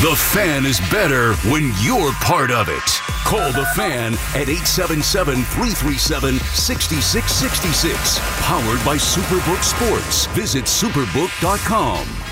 [0.00, 2.88] The fan is better when you're part of it.
[3.24, 8.20] Call the fan at 877 337 6666.
[8.46, 10.26] Powered by Superbook Sports.
[10.36, 12.27] Visit superbook.com.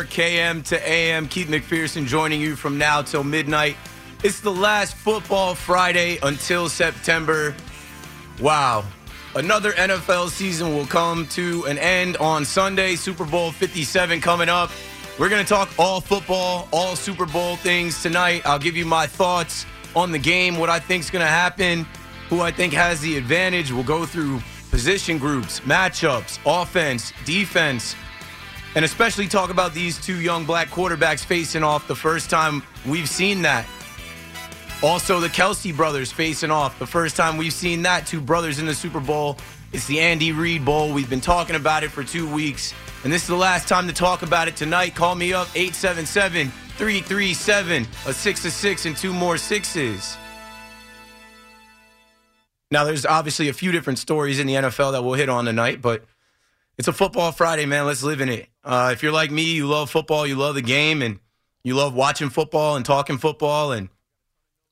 [0.00, 1.28] hour KM to AM.
[1.28, 3.76] Keith McPherson joining you from now till midnight.
[4.22, 7.54] It's the last football Friday until September.
[8.40, 8.84] Wow.
[9.34, 12.96] Another NFL season will come to an end on Sunday.
[12.96, 14.70] Super Bowl 57 coming up.
[15.18, 18.40] We're going to talk all football, all Super Bowl things tonight.
[18.46, 21.86] I'll give you my thoughts on the game, what I think is going to happen,
[22.30, 23.70] who I think has the advantage.
[23.70, 27.94] We'll go through position groups, matchups, offense, defense,
[28.74, 33.08] and especially talk about these two young black quarterbacks facing off the first time we've
[33.08, 33.66] seen that.
[34.82, 36.78] Also, the Kelce brothers facing off.
[36.78, 39.36] The first time we've seen that, two brothers in the Super Bowl.
[39.72, 40.92] It's the Andy Reid Bowl.
[40.92, 43.92] We've been talking about it for two weeks, and this is the last time to
[43.92, 44.94] talk about it tonight.
[44.94, 50.16] Call me up 877 337 a six to six and two more sixes.
[52.70, 55.82] Now, there's obviously a few different stories in the NFL that we'll hit on tonight,
[55.82, 56.04] but
[56.78, 57.84] it's a football Friday, man.
[57.84, 58.49] Let's live in it.
[58.62, 61.18] Uh, if you're like me, you love football, you love the game, and
[61.62, 63.88] you love watching football and talking football, and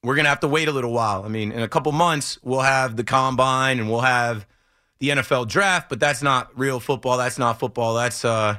[0.03, 1.25] we're going to have to wait a little while.
[1.25, 4.47] I mean, in a couple months, we'll have the combine and we'll have
[5.00, 7.19] the NFL draft, but that's not real football.
[7.19, 7.94] That's not football.
[7.94, 8.59] That's uh,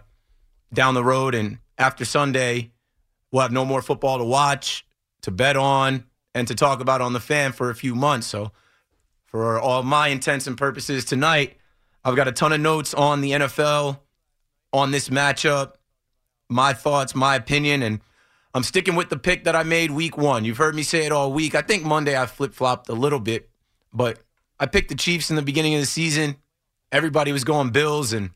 [0.73, 1.35] down the road.
[1.35, 2.71] And after Sunday,
[3.31, 4.85] we'll have no more football to watch,
[5.21, 8.27] to bet on, and to talk about on the fan for a few months.
[8.27, 8.51] So,
[9.25, 11.57] for all my intents and purposes tonight,
[12.03, 13.99] I've got a ton of notes on the NFL,
[14.73, 15.73] on this matchup,
[16.49, 18.01] my thoughts, my opinion, and
[18.53, 20.45] I'm sticking with the pick that I made week one.
[20.45, 21.53] You've heard me say it all week.
[21.55, 23.49] I think Monday I flip flopped a little bit,
[23.93, 24.19] but
[24.59, 26.37] I picked the Chiefs in the beginning of the season.
[26.91, 28.31] Everybody was going Bills, and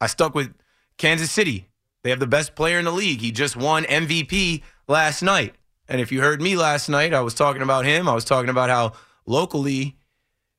[0.00, 0.54] I stuck with
[0.96, 1.68] Kansas City.
[2.02, 3.20] They have the best player in the league.
[3.20, 5.54] He just won MVP last night.
[5.88, 8.08] And if you heard me last night, I was talking about him.
[8.08, 8.92] I was talking about how
[9.26, 9.98] locally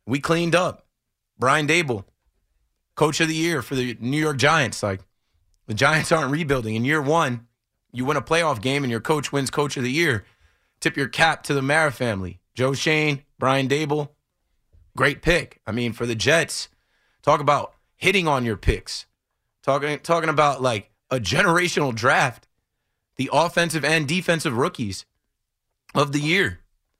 [0.05, 0.85] we cleaned up.
[1.39, 2.05] Brian Daboll,
[2.95, 4.83] coach of the year for the New York Giants.
[4.83, 5.01] Like,
[5.67, 6.75] the Giants aren't rebuilding.
[6.75, 7.47] In year one,
[7.91, 10.25] you win a playoff game and your coach wins coach of the year.
[10.79, 12.41] Tip your cap to the Mara family.
[12.55, 14.09] Joe Schoen, Brian Daboll,
[14.95, 15.61] great pick.
[15.65, 16.69] I mean, for the Jets,
[17.21, 19.05] talk about hitting on your picks.
[19.63, 22.47] Talking talking about like a generational draft.
[23.15, 25.05] The offensive and defensive rookies
[25.93, 26.59] of the year.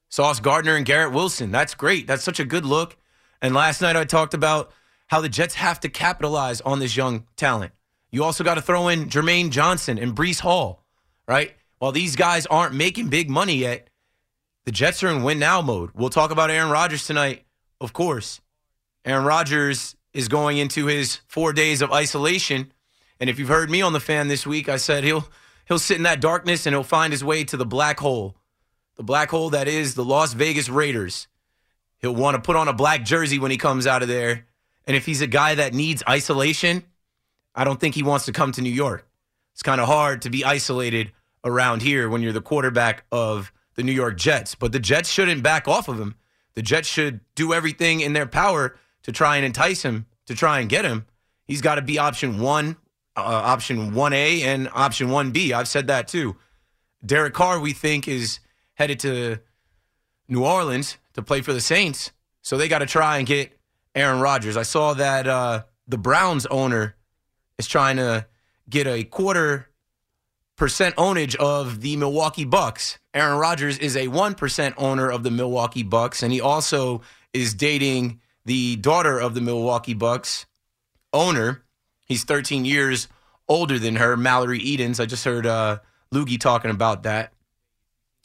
[0.10, 1.52] Sauce Gardner and Garrett Wilson.
[1.52, 2.06] That's great.
[2.06, 2.96] That's such a good look.
[3.42, 4.72] And last night I talked about
[5.08, 7.74] how the Jets have to capitalize on this young talent.
[8.12, 10.84] You also got to throw in Jermaine Johnson and Breece Hall,
[11.28, 11.54] right?
[11.80, 13.90] While these guys aren't making big money yet,
[14.66, 15.92] the Jets are in win now mode.
[15.94, 17.46] We'll talk about Aaron Rodgers tonight,
[17.82, 18.40] of course.
[19.04, 22.72] Aaron Rodgers is going into his four days of isolation.
[23.20, 25.28] And if you've heard me on the fan this week, I said he'll
[25.66, 28.38] he'll sit in that darkness and he'll find his way to the black hole.
[28.96, 31.28] The black hole that is the Las Vegas Raiders.
[31.98, 34.46] He'll want to put on a black jersey when he comes out of there.
[34.86, 36.84] And if he's a guy that needs isolation,
[37.56, 39.08] I don't think he wants to come to New York.
[39.54, 41.12] It's kind of hard to be isolated
[41.44, 44.56] around here when you're the quarterback of the New York Jets.
[44.56, 46.16] But the Jets shouldn't back off of him.
[46.56, 50.60] The Jets should do everything in their power to try and entice him, to try
[50.60, 51.06] and get him.
[51.46, 52.78] He's got to be option one,
[53.16, 55.52] uh, option 1A, and option 1B.
[55.52, 56.36] I've said that too.
[57.06, 58.40] Derek Carr, we think, is
[58.76, 59.40] headed to
[60.28, 62.12] New Orleans to play for the Saints.
[62.42, 63.58] So they got to try and get
[63.96, 64.58] Aaron Rodgers.
[64.58, 66.96] I saw that uh, the Browns owner
[67.58, 68.26] is trying to
[68.70, 69.70] get a quarter
[70.56, 73.00] percent ownage of the Milwaukee Bucks.
[73.14, 77.02] Aaron Rodgers is a 1% owner of the Milwaukee Bucks, and he also
[77.34, 80.46] is dating the daughter of the Milwaukee Bucks
[81.12, 81.64] owner.
[82.06, 83.08] He's 13 years
[83.48, 85.00] older than her, Mallory Edens.
[85.00, 85.80] I just heard uh,
[86.14, 87.34] Loogie talking about that.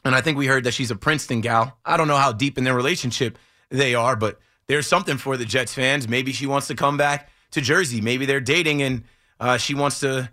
[0.04, 1.76] And I think we heard that she's a Princeton gal.
[1.84, 3.38] I don't know how deep in their relationship
[3.70, 4.38] they are, but
[4.68, 6.08] there's something for the Jets fans.
[6.08, 8.00] Maybe she wants to come back to Jersey.
[8.00, 9.04] Maybe they're dating and
[9.40, 10.30] uh, she wants to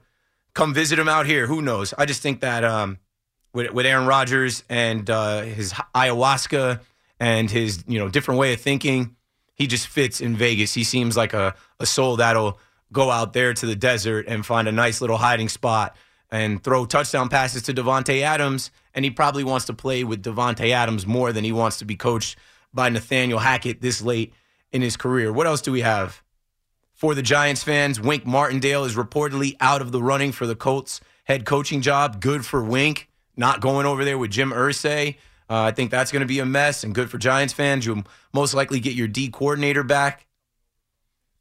[0.54, 1.48] come visit him out here.
[1.48, 1.94] Who knows?
[1.98, 3.00] I just think that um,
[3.54, 6.82] with, with Aaron Rodgers and uh, his ayahuasca
[7.20, 9.16] and his you know different way of thinking,
[9.54, 10.74] he just fits in Vegas.
[10.74, 12.60] He seems like a, a soul that'll
[12.92, 15.96] go out there to the desert and find a nice little hiding spot
[16.30, 20.72] and throw touchdown passes to Davante Adams and he probably wants to play with Davante
[20.72, 22.38] Adams more than he wants to be coached
[22.76, 24.34] by Nathaniel Hackett this late
[24.72, 25.32] in his career.
[25.32, 26.22] What else do we have?
[26.94, 31.02] For the Giants fans, Wink Martindale is reportedly out of the running for the Colts
[31.26, 32.22] head coaching job.
[32.22, 35.16] Good for Wink, not going over there with Jim Irsay.
[35.50, 37.86] Uh, I think that's going to be a mess and good for Giants fans.
[37.86, 40.26] You'll most likely get your D coordinator back.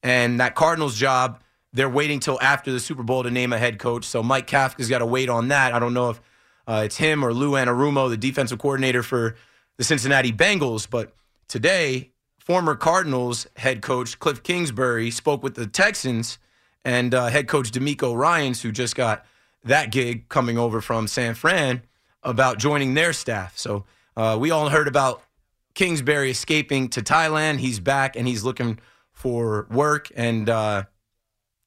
[0.02, 1.40] And that Cardinals job,
[1.72, 4.04] they're waiting till after the Super Bowl to name a head coach.
[4.04, 5.72] So Mike Kafka's got to wait on that.
[5.72, 6.20] I don't know if
[6.66, 9.36] uh, it's him or Lou Anarumo, the defensive coordinator for
[9.78, 10.88] the Cincinnati Bengals.
[10.88, 11.14] But
[11.48, 16.38] today, former Cardinals head coach Cliff Kingsbury spoke with the Texans
[16.84, 19.24] and uh, head coach DeMeco Ryans, who just got
[19.64, 21.82] that gig coming over from San Fran,
[22.22, 23.56] about joining their staff.
[23.56, 23.84] So
[24.16, 25.22] uh, we all heard about
[25.74, 27.58] Kingsbury escaping to Thailand.
[27.58, 28.78] He's back and he's looking
[29.12, 30.10] for work.
[30.14, 30.84] And, uh,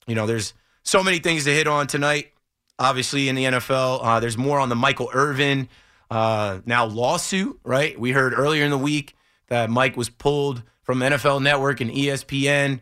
[0.05, 0.53] you know, there's
[0.83, 2.33] so many things to hit on tonight.
[2.79, 5.67] Obviously, in the NFL, uh, there's more on the Michael Irvin
[6.09, 7.99] uh, now lawsuit, right?
[7.99, 9.15] We heard earlier in the week
[9.47, 12.79] that Mike was pulled from NFL Network and ESPN.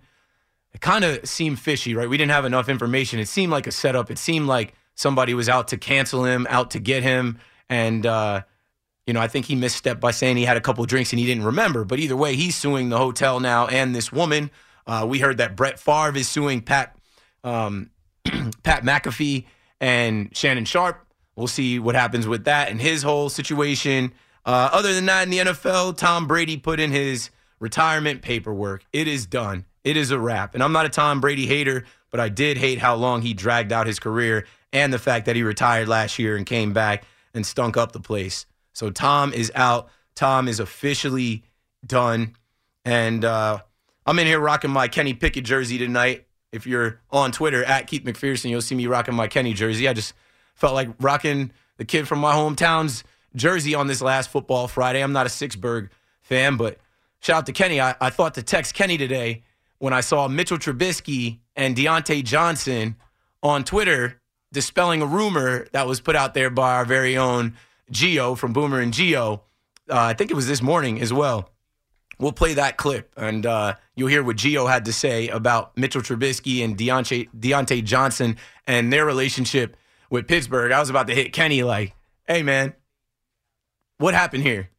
[0.73, 2.09] It kind of seemed fishy, right?
[2.09, 3.19] We didn't have enough information.
[3.19, 4.11] It seemed like a setup.
[4.11, 7.39] It seemed like somebody was out to cancel him, out to get him.
[7.69, 8.41] And, uh,
[9.07, 11.25] you know, I think he misstepped by saying he had a couple drinks and he
[11.25, 11.85] didn't remember.
[11.85, 14.51] But either way, he's suing the hotel now and this woman.
[14.87, 16.95] Uh, we heard that Brett Favre is suing Pat
[17.43, 17.91] um,
[18.63, 19.45] Pat McAfee
[19.79, 21.05] and Shannon Sharpe.
[21.35, 24.13] We'll see what happens with that and his whole situation.
[24.45, 28.85] Uh, other than that, in the NFL, Tom Brady put in his retirement paperwork.
[28.93, 29.65] It is done.
[29.83, 30.53] It is a wrap.
[30.53, 33.71] And I'm not a Tom Brady hater, but I did hate how long he dragged
[33.71, 37.45] out his career and the fact that he retired last year and came back and
[37.45, 38.45] stunk up the place.
[38.73, 39.89] So Tom is out.
[40.15, 41.43] Tom is officially
[41.85, 42.35] done.
[42.83, 43.59] And uh,
[44.05, 46.27] I'm in here rocking my Kenny Pickett jersey tonight.
[46.51, 49.87] If you're on Twitter at Keith McPherson, you'll see me rocking my Kenny jersey.
[49.87, 50.13] I just
[50.53, 53.03] felt like rocking the kid from my hometown's
[53.35, 55.01] jersey on this last football Friday.
[55.01, 55.89] I'm not a Sixburg
[56.21, 56.79] fan, but
[57.19, 57.79] shout out to Kenny.
[57.79, 59.43] I, I thought to text Kenny today
[59.77, 62.95] when I saw Mitchell Trubisky and Diontae Johnson
[63.43, 64.21] on Twitter
[64.51, 67.55] dispelling a rumor that was put out there by our very own
[67.91, 69.43] Geo from Boomer and Geo.
[69.89, 71.51] Uh, I think it was this morning as well.
[72.17, 76.01] We'll play that clip, and uh, you'll hear what Geo had to say about Mitchell
[76.01, 79.75] Trubisky and Diontae, Diontae Johnson and their relationship
[80.09, 80.71] with Pittsburgh.
[80.71, 81.93] I was about to hit Kenny like,
[82.25, 82.73] "Hey, man,
[83.97, 84.69] what happened here?"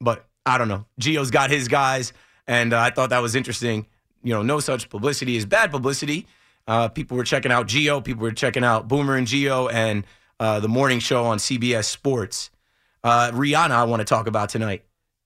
[0.00, 0.86] But I don't know.
[0.98, 2.12] Geo's got his guys,
[2.46, 3.86] and uh, I thought that was interesting.
[4.22, 6.26] You know, no such publicity is bad publicity.
[6.66, 8.00] Uh, people were checking out Geo.
[8.00, 10.04] People were checking out Boomer and Geo and
[10.38, 12.50] uh, the morning show on CBS Sports.
[13.02, 14.84] Uh, Rihanna, I want to talk about tonight.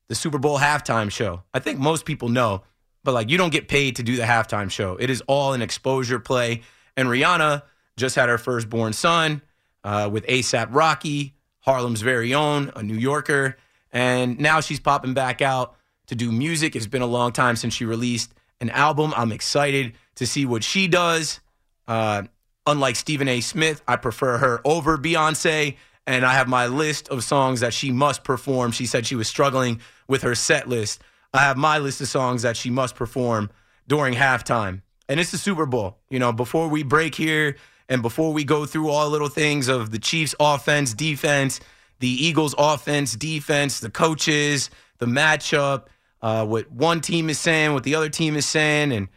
[0.08, 1.42] The Super Bowl halftime show.
[1.52, 2.62] I think most people know,
[3.02, 4.96] but like you don't get paid to do the halftime show.
[4.96, 6.62] It is all an exposure play.
[6.96, 7.62] And Rihanna
[7.96, 9.42] just had her firstborn son
[9.84, 13.56] uh, with ASAP Rocky, Harlem's very own, a New Yorker.
[13.92, 15.76] And now she's popping back out
[16.06, 16.76] to do music.
[16.76, 19.12] It's been a long time since she released an album.
[19.16, 21.40] I'm excited to see what she does.
[21.88, 22.24] Uh,
[22.66, 23.40] unlike Stephen A.
[23.40, 25.76] Smith, I prefer her over Beyonce.
[26.06, 28.72] And I have my list of songs that she must perform.
[28.72, 31.00] She said she was struggling with her set list.
[31.32, 33.50] I have my list of songs that she must perform
[33.86, 34.82] during halftime.
[35.08, 35.98] And it's the Super Bowl.
[36.10, 37.56] You know, before we break here
[37.92, 41.60] and before we go through all little things of the Chiefs offense, defense,
[41.98, 45.88] the Eagles offense, defense, the coaches, the matchup,
[46.22, 49.08] uh, what one team is saying, what the other team is saying, and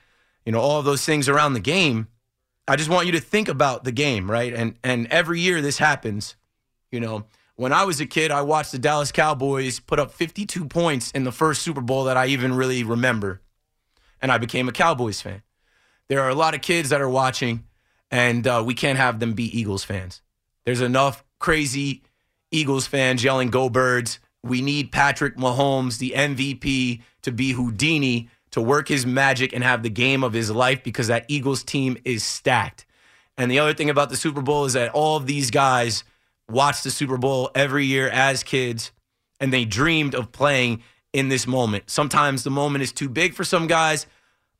[0.45, 2.09] you know all those things around the game.
[2.67, 4.53] I just want you to think about the game, right?
[4.53, 6.35] And and every year this happens.
[6.91, 10.65] You know, when I was a kid, I watched the Dallas Cowboys put up 52
[10.65, 13.39] points in the first Super Bowl that I even really remember,
[14.21, 15.43] and I became a Cowboys fan.
[16.09, 17.63] There are a lot of kids that are watching,
[18.11, 20.21] and uh, we can't have them be Eagles fans.
[20.65, 22.03] There's enough crazy
[22.51, 28.61] Eagles fans yelling "Go Birds!" We need Patrick Mahomes, the MVP, to be Houdini to
[28.61, 32.23] work his magic and have the game of his life because that Eagles team is
[32.23, 32.85] stacked.
[33.37, 36.05] And the other thing about the Super Bowl is that all of these guys
[36.49, 38.91] watched the Super Bowl every year as kids
[39.41, 41.89] and they dreamed of playing in this moment.
[41.89, 44.07] Sometimes the moment is too big for some guys,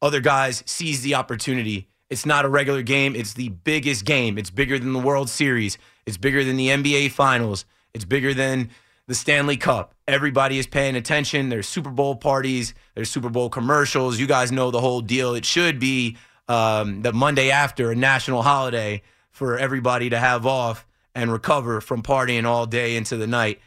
[0.01, 1.87] other guys seize the opportunity.
[2.09, 4.38] It's not a regular game, it's the biggest game.
[4.38, 8.69] It's bigger than the World Series, it's bigger than the NBA Finals, it's bigger than
[9.07, 9.93] the Stanley Cup.
[10.07, 11.50] Everybody is paying attention.
[11.50, 14.19] There's Super Bowl parties, there's Super Bowl commercials.
[14.19, 15.35] You guys know the whole deal.
[15.35, 20.85] It should be um, the Monday after a national holiday for everybody to have off
[21.13, 23.59] and recover from partying all day into the night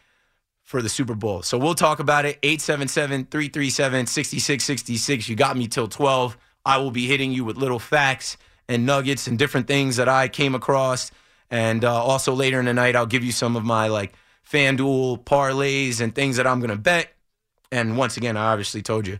[0.62, 1.42] for the Super Bowl.
[1.42, 2.38] So we'll talk about it.
[2.42, 5.28] 877 337 6666.
[5.28, 6.36] You got me till 12.
[6.68, 8.36] I will be hitting you with little facts
[8.68, 11.10] and nuggets and different things that I came across.
[11.50, 14.12] And uh, also later in the night, I'll give you some of my like
[14.46, 17.14] FanDuel parlays and things that I'm going to bet.
[17.72, 19.18] And once again, I obviously told you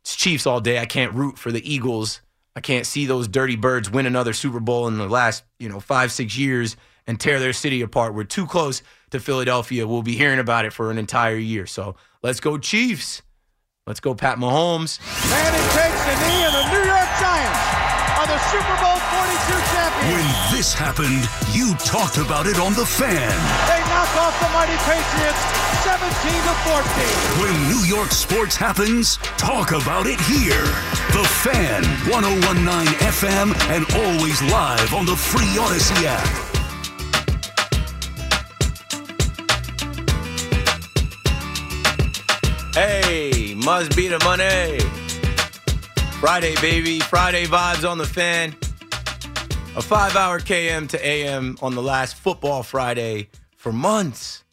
[0.00, 0.80] it's Chiefs all day.
[0.80, 2.20] I can't root for the Eagles.
[2.56, 5.78] I can't see those dirty birds win another Super Bowl in the last, you know,
[5.78, 6.76] five, six years
[7.06, 8.12] and tear their city apart.
[8.12, 9.86] We're too close to Philadelphia.
[9.86, 11.64] We'll be hearing about it for an entire year.
[11.66, 13.22] So let's go, Chiefs.
[13.88, 15.00] Let's go, Pat Mahomes.
[15.32, 17.64] And he takes the knee, and the New York Giants
[18.20, 20.12] are the Super Bowl 42 champions.
[20.12, 21.24] When this happened,
[21.56, 23.32] you talked about it on The Fan.
[23.64, 25.40] They knock off the mighty Patriots
[25.88, 27.40] 17 to 14.
[27.40, 30.68] When New York sports happens, talk about it here.
[31.16, 36.57] The Fan, 1019 FM, and always live on the free Odyssey app.
[42.74, 44.78] Hey, must be the money.
[46.20, 47.00] Friday, baby.
[47.00, 48.54] Friday vibes on the fan.
[49.76, 54.44] A five hour KM to AM on the last football Friday for months.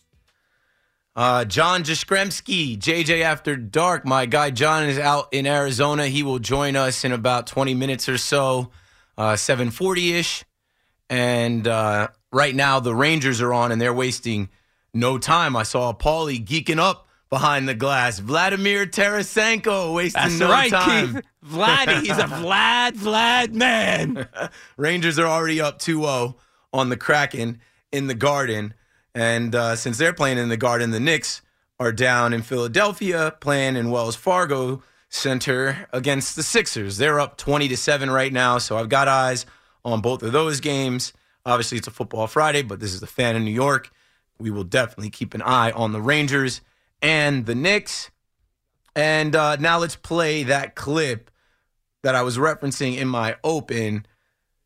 [1.15, 4.05] Uh, John Jastrzemski, JJ After Dark.
[4.05, 6.07] My guy John is out in Arizona.
[6.07, 8.72] He will join us in about 20 minutes or so,
[9.17, 10.43] uh, 740 ish.
[11.10, 14.50] And uh, right now, the Rangers are on and they're wasting
[14.93, 15.55] no time.
[15.55, 18.20] I saw Paulie geeking up behind the glass.
[18.20, 21.15] Vladimir Tarasenko wasting That's no right, time.
[21.15, 21.24] Keith.
[21.46, 24.27] Vlad, he's a Vlad, Vlad man.
[24.77, 26.36] Rangers are already up 2 0
[26.74, 27.60] on the Kraken
[27.91, 28.74] in the Garden.
[29.13, 31.41] And uh, since they're playing in the Garden, the Knicks
[31.79, 36.98] are down in Philadelphia playing in Wells Fargo Center against the Sixers.
[36.98, 38.58] They're up 20 to 7 right now.
[38.58, 39.46] So I've got eyes
[39.84, 41.13] on both of those games.
[41.46, 43.91] Obviously, it's a football Friday, but this is the fan in New York.
[44.39, 46.62] We will definitely keep an eye on the Rangers
[47.05, 48.09] and the Knicks.
[48.95, 51.29] And uh, now let's play that clip
[52.01, 54.07] that I was referencing in my open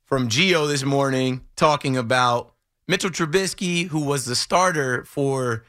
[0.05, 2.53] from Geo this morning talking about
[2.87, 5.65] Mitchell Trubisky, who was the starter for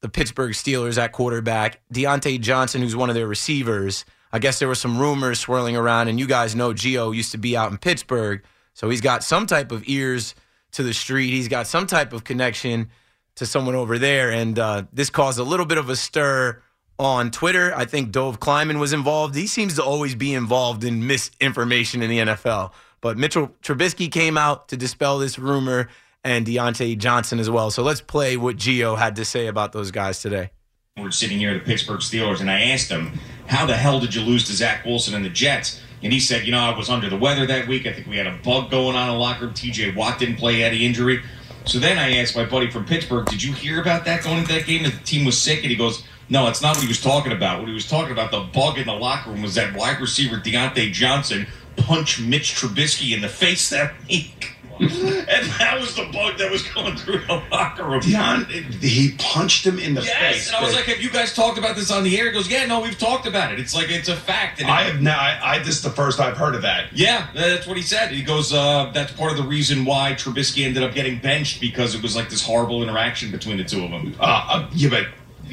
[0.00, 4.04] the Pittsburgh Steelers at quarterback, Diontae Johnson, who's one of their receivers.
[4.32, 7.38] I guess there were some rumors swirling around, and you guys know Geo used to
[7.38, 8.44] be out in Pittsburgh,
[8.74, 10.36] so he's got some type of ears
[10.72, 11.30] to the street.
[11.30, 12.90] He's got some type of connection
[13.36, 16.62] to someone over there, and uh, this caused a little bit of a stir
[16.98, 17.72] on Twitter.
[17.74, 19.34] I think Dov Kleiman was involved.
[19.34, 22.72] He seems to always be involved in misinformation in the NFL.
[23.00, 25.88] But Mitchell Trubisky came out to dispel this rumor,
[26.24, 27.70] and Diontae Johnson as well.
[27.70, 30.50] So let's play what Geo had to say about those guys today.
[30.96, 34.14] We're sitting here at the Pittsburgh Steelers, and I asked him, "How the hell did
[34.14, 36.88] you lose to Zach Wilson and the Jets?" And he said, "You know, I was
[36.88, 37.86] under the weather that week.
[37.86, 39.54] I think we had a bug going on in the locker room.
[39.54, 39.92] T.J.
[39.92, 41.22] Watt didn't play; had an injury."
[41.66, 44.52] So then I asked my buddy from Pittsburgh, "Did you hear about that going into
[44.52, 44.84] that game?
[44.84, 47.58] The team was sick?" And he goes, "No, it's not what he was talking about.
[47.58, 50.38] What he was talking about, the bug in the locker room, was that wide receiver
[50.38, 56.38] Diontae Johnson punched Mitch Trubisky in the face that week." and that was the bug
[56.38, 58.00] that was going through the locker room.
[58.00, 58.44] Dion,
[58.80, 60.46] he punched him in the Yes, face.
[60.48, 62.48] and I was like, "Have you guys talked about this on the air?" He goes,
[62.50, 63.58] "Yeah, no, we've talked about it.
[63.60, 65.18] It's like it's a fact." And I have now.
[65.18, 66.86] I, I this is the first I've heard of that.
[66.92, 68.10] yeah, that's what he said.
[68.10, 71.94] He goes, uh, "That's part of the reason why Trubisky ended up getting benched because
[71.94, 75.06] it was like this horrible interaction between the two of them." Uh, uh, yeah, but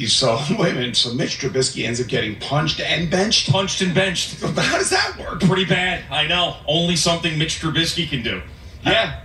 [0.08, 0.96] so wait a minute.
[0.96, 3.50] So Mitch Trubisky ends up getting punched and benched.
[3.52, 4.42] Punched and benched.
[4.42, 5.40] How does that work?
[5.42, 6.04] Pretty bad.
[6.12, 6.58] I know.
[6.68, 8.42] Only something Mitch Trubisky can do.
[8.86, 9.22] Yeah.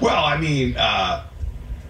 [0.00, 1.24] Well, I mean, uh,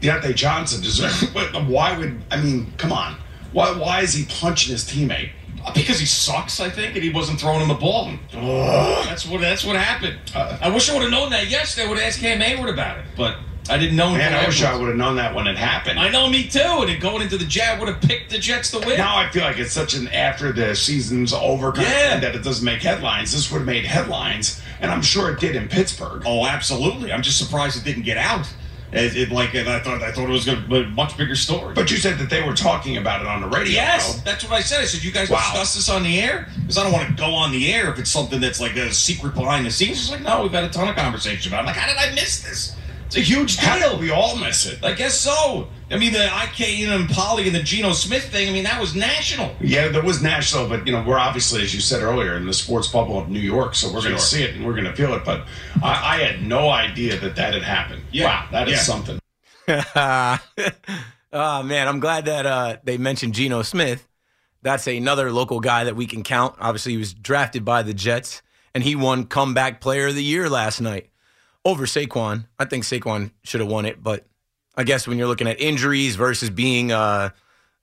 [0.00, 1.22] Diontae Johnson deserves.
[1.68, 2.72] Why would I mean?
[2.76, 3.16] Come on.
[3.52, 3.72] Why?
[3.76, 5.30] Why is he punching his teammate?
[5.74, 8.10] Because he sucks, I think, and he wasn't throwing him the ball.
[8.32, 10.18] That's what that's what happened.
[10.34, 11.86] Uh, I wish I would have known that yesterday.
[11.86, 13.36] I would have asked Cam Hayward about it, but
[13.68, 14.12] I didn't know.
[14.12, 16.00] Man, I wish I would have known that when it happened.
[16.00, 16.58] I know, me too.
[16.88, 18.96] And going into the Jet, would have picked the Jets to win.
[18.96, 22.10] Now I feel like it's such an after the season's over kind of Yeah.
[22.12, 23.32] thing that it doesn't make headlines.
[23.32, 26.22] This would have made headlines, and I'm sure it did in Pittsburgh.
[26.26, 27.12] Oh, absolutely.
[27.12, 28.48] I'm just surprised it didn't get out.
[28.92, 31.36] It, it like I thought I thought it was going to be a much bigger
[31.36, 31.72] story.
[31.74, 33.72] But you said that they were talking about it on the radio.
[33.74, 34.22] yes, though.
[34.28, 34.80] that's what I said.
[34.80, 35.38] I said you guys Wow.
[35.38, 38.00] discuss this on the air because I don't want to go on the air if
[38.00, 40.00] it's something that's like a secret behind the scenes.
[40.00, 41.58] It's like no, we've had a ton of conversation about.
[41.58, 41.60] it.
[41.60, 42.74] I'm like, how did I miss this?
[43.10, 43.98] It's a huge deal.
[43.98, 44.84] we all miss it?
[44.84, 45.66] I guess so.
[45.90, 48.48] I mean, the IK Enemkpali and the Geno Smith thing.
[48.48, 49.52] I mean, that was national.
[49.60, 52.52] Yeah, there was national, but you know we're obviously, as you said earlier, in the
[52.52, 54.94] sports bubble of New York, so we're going to see it and we're going to
[54.94, 55.24] feel it.
[55.24, 55.48] But
[55.82, 58.02] I, I had no idea that that had happened.
[58.12, 58.26] Yeah.
[58.26, 58.78] Wow, that is Yeah.
[58.78, 59.18] something.
[61.32, 64.06] oh man, I'm glad that uh, they mentioned Geno Smith.
[64.62, 66.54] That's another local guy that we can count.
[66.60, 70.48] Obviously, he was drafted by the Jets, and he won Comeback Player of the Year
[70.48, 71.09] last night
[71.64, 72.46] over Saquon.
[72.58, 74.26] I think Saquon should have won it, but
[74.76, 77.30] I guess when you're looking at injuries versus being, uh,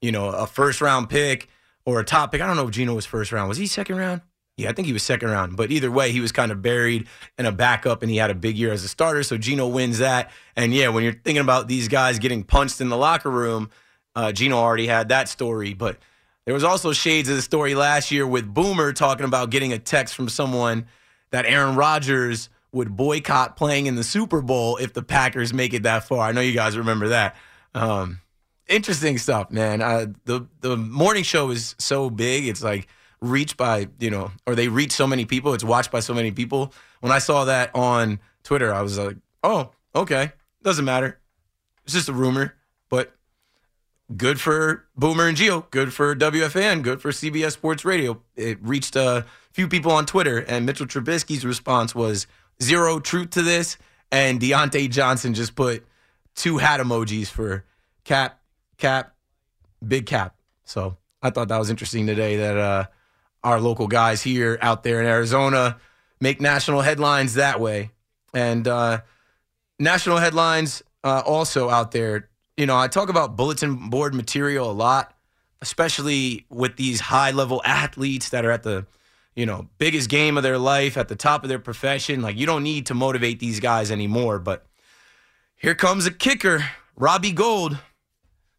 [0.01, 1.47] you know, a first round pick
[1.85, 3.49] or a top pick, I don't know if Geno was first round.
[3.49, 4.21] Was he second round?
[4.57, 5.55] Yeah, I think he was second round.
[5.55, 7.07] But either way, he was kind of buried
[7.37, 9.21] in a backup, and he had a big year as a starter.
[9.21, 10.31] So Geno wins that.
[10.55, 13.69] And yeah, when you're thinking about these guys getting punched in the locker room,
[14.15, 15.99] Uh, Geno already had that story, but
[16.45, 19.77] there was also shades of the story last year with Boomer talking about getting a
[19.77, 20.87] text from someone
[21.29, 25.83] that Aaron Rodgers would boycott playing in the Super Bowl if the Packers make it
[25.83, 26.27] that far.
[26.27, 27.35] I know you guys remember that.
[27.73, 28.21] Um,
[28.67, 29.81] interesting stuff, man.
[29.81, 32.87] Uh, the the morning show is so big; it's like
[33.21, 35.53] reached by you know, or they reach so many people.
[35.53, 36.73] It's watched by so many people.
[37.01, 40.31] When I saw that on Twitter, I was like, "Oh, okay,
[40.63, 41.19] doesn't matter.
[41.83, 42.55] It's just a rumor."
[42.89, 43.13] But
[44.15, 48.21] good for Boomer and Geo, good for WFAN, good for CBS Sports Radio.
[48.35, 52.27] It reached a few people on Twitter, and Mitchell Trubisky's response was
[52.61, 53.77] zero truth to this,
[54.11, 55.85] and Diontae Johnson just put
[56.35, 57.65] two hat emojis for
[58.03, 58.39] cap,
[58.77, 59.15] cap,
[59.85, 60.35] big cap.
[60.63, 62.85] So I thought that was interesting today that uh,
[63.43, 65.77] our local guys here out there in Arizona
[66.19, 67.91] make national headlines that way,
[68.33, 69.01] and uh,
[69.79, 74.73] national headlines uh, also out there you know, I talk about bulletin board material a
[74.73, 75.15] lot,
[75.61, 78.87] especially with these high level athletes that are at the,
[79.37, 82.23] you know, biggest game of their life, at the top of their profession.
[82.23, 84.39] Like, you don't need to motivate these guys anymore.
[84.39, 84.65] But
[85.55, 86.65] here comes a kicker,
[86.95, 87.77] Robbie Gould,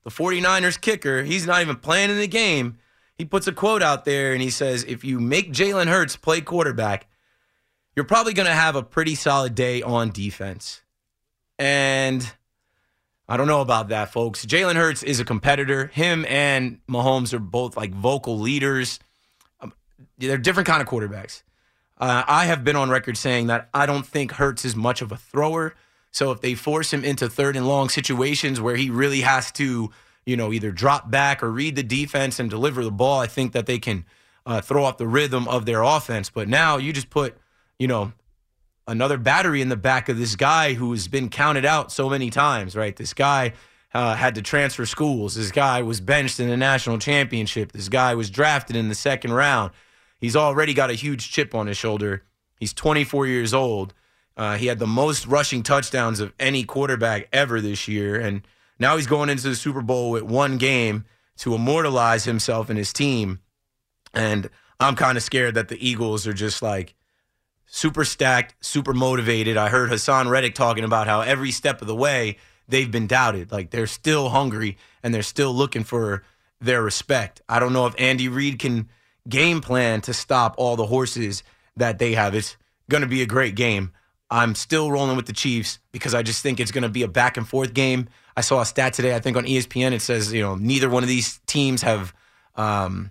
[0.05, 1.25] the 49ers kicker.
[1.25, 2.79] He's not even playing in the game.
[3.17, 6.41] He puts a quote out there and he says, if you make Jalen Hurts play
[6.41, 7.09] quarterback,
[7.97, 10.83] you're probably going to have a pretty solid day on defense.
[11.59, 12.33] And
[13.29, 14.47] I don't know about that, folks.
[14.47, 15.89] Jalen Hurts is a competitor.
[15.89, 19.01] Him and Mahomes are both like vocal leaders.
[20.19, 21.43] They're different kind of quarterbacks.
[21.99, 25.11] Uh, I have been on record saying that I don't think Hurts is much of
[25.11, 25.75] a thrower.
[26.11, 29.91] So if they force him into third and long situations where he really has to,
[30.25, 33.53] you know, either drop back or read the defense and deliver the ball, I think
[33.53, 34.05] that they can
[34.47, 36.31] uh, throw off the rhythm of their offense.
[36.31, 37.37] But now you just put,
[37.79, 38.13] you know,
[38.87, 42.31] another battery in the back of this guy who has been counted out so many
[42.31, 42.97] times, right?
[42.97, 43.53] This guy
[43.93, 45.35] uh, had to transfer schools.
[45.35, 47.73] This guy was benched in the national championship.
[47.73, 49.73] This guy was drafted in the second round.
[50.19, 52.25] He's already got a huge chip on his shoulder.
[52.59, 53.95] He's 24 years old.
[54.37, 58.21] Uh, he had the most rushing touchdowns of any quarterback ever this year.
[58.21, 58.43] And
[58.79, 61.05] now he's going into the Super Bowl with one game
[61.39, 63.41] to immortalize himself and his team.
[64.13, 66.95] And I'm kind of scared that the Eagles are just like,
[67.69, 69.57] super stacked, super motivated.
[69.57, 73.53] I heard Haason Reddick talking about how every step of the way they've been doubted.
[73.53, 76.25] Like they're still hungry and they're still looking for
[76.61, 77.41] their respect.
[77.49, 78.89] I don't know if Andy Reid can
[79.29, 81.43] game plan to stop all the horses
[81.77, 82.35] that they have.
[82.35, 82.57] It's
[82.91, 83.93] going to be a great game.
[84.31, 87.09] I'm still rolling with the Chiefs because I just think it's going to be a
[87.09, 88.09] back and forth game.
[88.37, 91.03] I saw a stat today, I think on ESPN, it says, you know, neither one
[91.03, 92.15] of these teams have
[92.55, 93.11] um,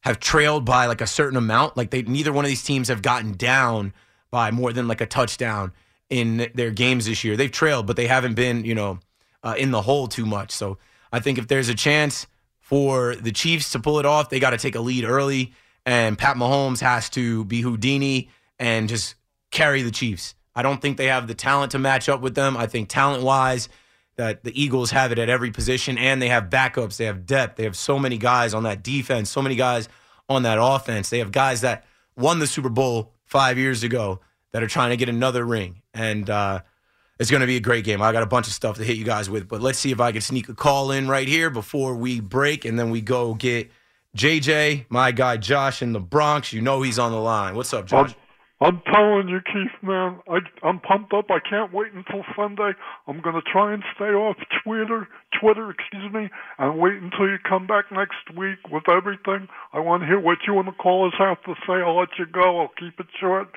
[0.00, 1.76] have trailed by like a certain amount.
[1.76, 3.92] Like they neither one of these teams have gotten down
[4.30, 5.72] by more than like a touchdown
[6.10, 7.36] in their games this year.
[7.36, 9.00] They've trailed, but they haven't been, you know,
[9.42, 10.50] uh, in the hole too much.
[10.50, 10.78] So
[11.12, 12.26] I think if there's a chance
[12.68, 15.54] for the Chiefs to pull it off, they got to take a lead early,
[15.86, 18.28] and Pat Mahomes has to be Houdini
[18.58, 19.14] and just
[19.50, 20.34] carry the Chiefs.
[20.54, 22.58] I don't think they have the talent to match up with them.
[22.58, 23.70] I think talent wise,
[24.16, 26.98] that the Eagles have it at every position and they have backups.
[26.98, 27.56] They have depth.
[27.56, 29.88] They have so many guys on that defense, so many guys
[30.28, 31.08] on that offense.
[31.08, 31.84] They have guys that
[32.16, 34.20] won the Super Bowl five years ago
[34.52, 35.82] that are trying to get another ring.
[35.94, 36.60] And uh,
[37.18, 38.00] it's going to be a great game.
[38.00, 40.00] I got a bunch of stuff to hit you guys with, but let's see if
[40.00, 43.34] I can sneak a call in right here before we break and then we go
[43.34, 43.70] get
[44.16, 46.52] JJ, my guy Josh in the Bronx.
[46.52, 47.54] You know he's on the line.
[47.56, 48.14] What's up, Josh?
[48.60, 51.26] I'm telling you, Keith, man, I, I'm pumped up.
[51.30, 52.72] I can't wait until Sunday.
[53.06, 55.06] I'm going to try and stay off Twitter,
[55.40, 56.28] Twitter, excuse me,
[56.58, 59.46] and wait until you come back next week with everything.
[59.72, 61.74] I want to hear what you and the callers have to say.
[61.74, 62.60] I'll let you go.
[62.60, 63.48] I'll keep it short.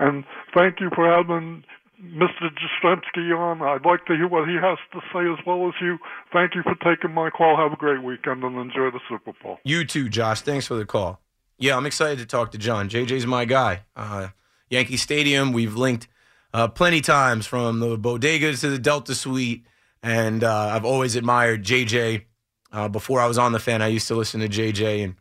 [0.00, 0.24] And
[0.56, 1.62] thank you for having
[2.02, 2.50] Mr.
[2.54, 3.60] Jastrzemski on.
[3.62, 5.98] I'd like to hear what he has to say as well as you.
[6.32, 7.56] Thank you for taking my call.
[7.56, 9.58] Have a great weekend and enjoy the Super Bowl.
[9.64, 10.42] You too, Josh.
[10.42, 11.20] Thanks for the call.
[11.58, 12.88] Yeah, I'm excited to talk to John.
[12.88, 13.82] JJ's my guy.
[13.96, 14.28] Uh,
[14.70, 15.52] Yankee Stadium.
[15.52, 16.06] We've linked
[16.54, 19.64] uh, plenty times from the bodega to the Delta Suite,
[20.02, 22.24] and uh, I've always admired JJ.
[22.70, 25.14] Uh, before I was on the fan, I used to listen to JJ and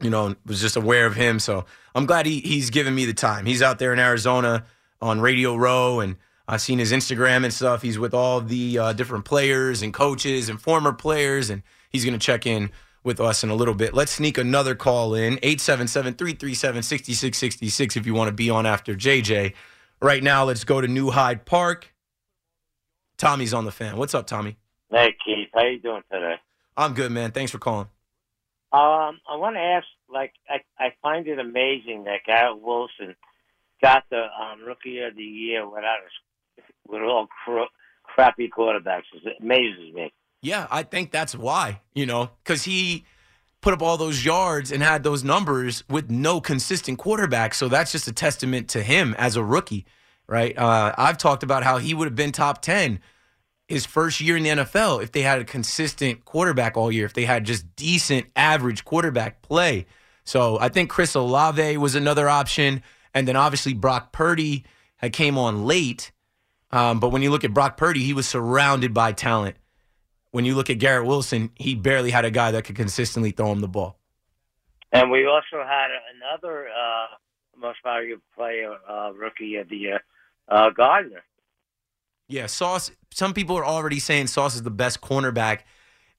[0.00, 1.40] you know was just aware of him.
[1.40, 3.46] So I'm glad he he's given me the time.
[3.46, 4.64] He's out there in Arizona
[5.00, 7.82] on Radio Row, and I've seen his Instagram and stuff.
[7.82, 12.18] He's with all the uh, different players and coaches and former players, and he's going
[12.18, 12.70] to check in
[13.02, 13.94] with us in a little bit.
[13.94, 18.94] Let's sneak another call in 877 337 6666 if you want to be on after
[18.94, 19.54] JJ.
[20.00, 21.94] Right now, let's go to New Hyde Park.
[23.16, 23.96] Tommy's on the fan.
[23.96, 24.56] What's up, Tommy?
[24.90, 26.36] Hey Keith, how you doing today?
[26.76, 27.30] I'm good, man.
[27.30, 27.88] Thanks for calling.
[28.72, 33.14] Um, I want to ask, like, I, I find it amazing that Garrett Wilson
[33.82, 35.98] got the um, Rookie of the Year without
[36.86, 37.70] with all cr-
[38.02, 39.02] crappy quarterbacks.
[39.24, 40.12] It amazes me.
[40.42, 43.06] Yeah, I think that's why, you know, because he
[43.62, 47.54] put up all those yards and had those numbers with no consistent quarterback.
[47.54, 49.86] So that's just a testament to him as a rookie,
[50.26, 50.56] right?
[50.56, 53.00] Uh, I've talked about how he would have been top 10
[53.66, 57.14] his first year in the NFL if they had a consistent quarterback all year, if
[57.14, 59.86] they had just decent average quarterback play.
[60.24, 62.82] So I think Chris Olave was another option.
[63.14, 64.64] And then obviously Brock Purdy
[64.96, 66.12] had came on late.
[66.70, 69.56] Um, but when you look at Brock Purdy, he was surrounded by talent.
[70.32, 73.52] When you look at Garrett Wilson, he barely had a guy that could consistently throw
[73.52, 73.98] him the ball.
[74.90, 77.06] And we also had another uh,
[77.56, 80.00] most valuable player, uh, rookie of the year,
[80.48, 81.22] uh, Gardner.
[82.28, 82.90] Yeah, Sauce.
[83.12, 85.60] Some people are already saying Sauce is the best cornerback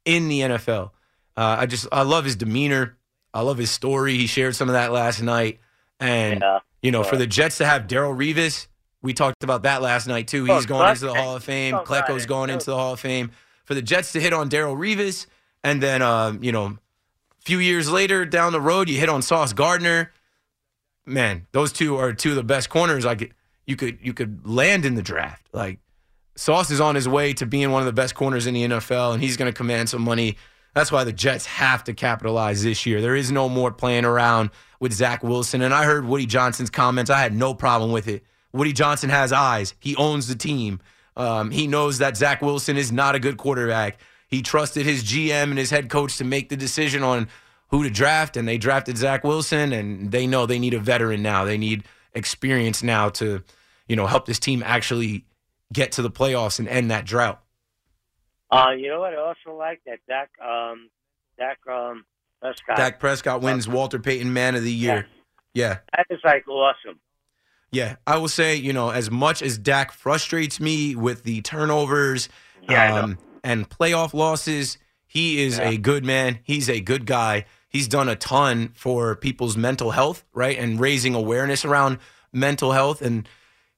[0.05, 0.91] in the NFL.
[1.36, 2.97] Uh, I just I love his demeanor.
[3.34, 4.15] I love his story.
[4.15, 5.60] He shared some of that last night,
[5.99, 8.67] and Yeah, you know, for the Jets to have Darrelle Revis,
[9.02, 10.45] we talked about that last night too.
[10.45, 11.76] He's Oh, going into the Hall of Fame.
[11.76, 13.32] oh, Klecko's going into the Hall of Fame.
[13.65, 15.26] For the Jets to hit on Darrelle Revis,
[15.63, 16.78] and then um, you know, a
[17.41, 20.12] few years later down the road, you hit on Sauce Gardner.
[21.06, 23.34] Man, those two are two of the best corners I could
[23.65, 25.48] you could you could land in the draft.
[25.54, 25.80] Like
[26.36, 29.13] Sauce is on his way to being one of the best corners in the NFL,
[29.13, 30.38] and he's going to command some money.
[30.75, 32.99] That's why the Jets have to capitalize this year.
[32.99, 34.49] There is no more playing around
[34.81, 35.61] with Zach Wilson.
[35.61, 37.09] And I heard Woody Johnson's comments.
[37.09, 38.25] I had no problem with it.
[38.51, 39.73] Woody Johnson has eyes.
[39.79, 40.81] He owns the team.
[41.15, 43.99] Um, he knows that Zach Wilson is not a good quarterback.
[44.27, 47.29] He trusted his GM and his head coach to make the decision on
[47.69, 49.71] who to draft, and they drafted Zach Wilson.
[49.71, 51.45] And they know they need a veteran now.
[51.45, 53.43] They need experience now to,
[53.88, 55.25] you know, help this team actually
[55.71, 57.41] get to the playoffs and end that drought.
[58.55, 59.13] Uh, you know what?
[59.13, 60.89] I also like that Dak, um,
[61.37, 62.05] Dak, um,
[62.41, 62.77] Prescott.
[62.77, 65.07] Dak Prescott wins Walter Payton Man of the Year.
[65.53, 65.79] Yeah.
[65.95, 66.99] That is like awesome.
[67.71, 72.29] Yeah, I will say, you know, as much as Dak frustrates me with the turnovers
[72.69, 76.39] Yeah, um, and playoff losses, he is a good man.
[76.43, 77.45] He's a good guy.
[77.67, 80.57] He's done a ton for people's mental health, right?
[80.57, 81.99] And raising awareness around
[82.31, 83.01] mental health.
[83.01, 83.27] And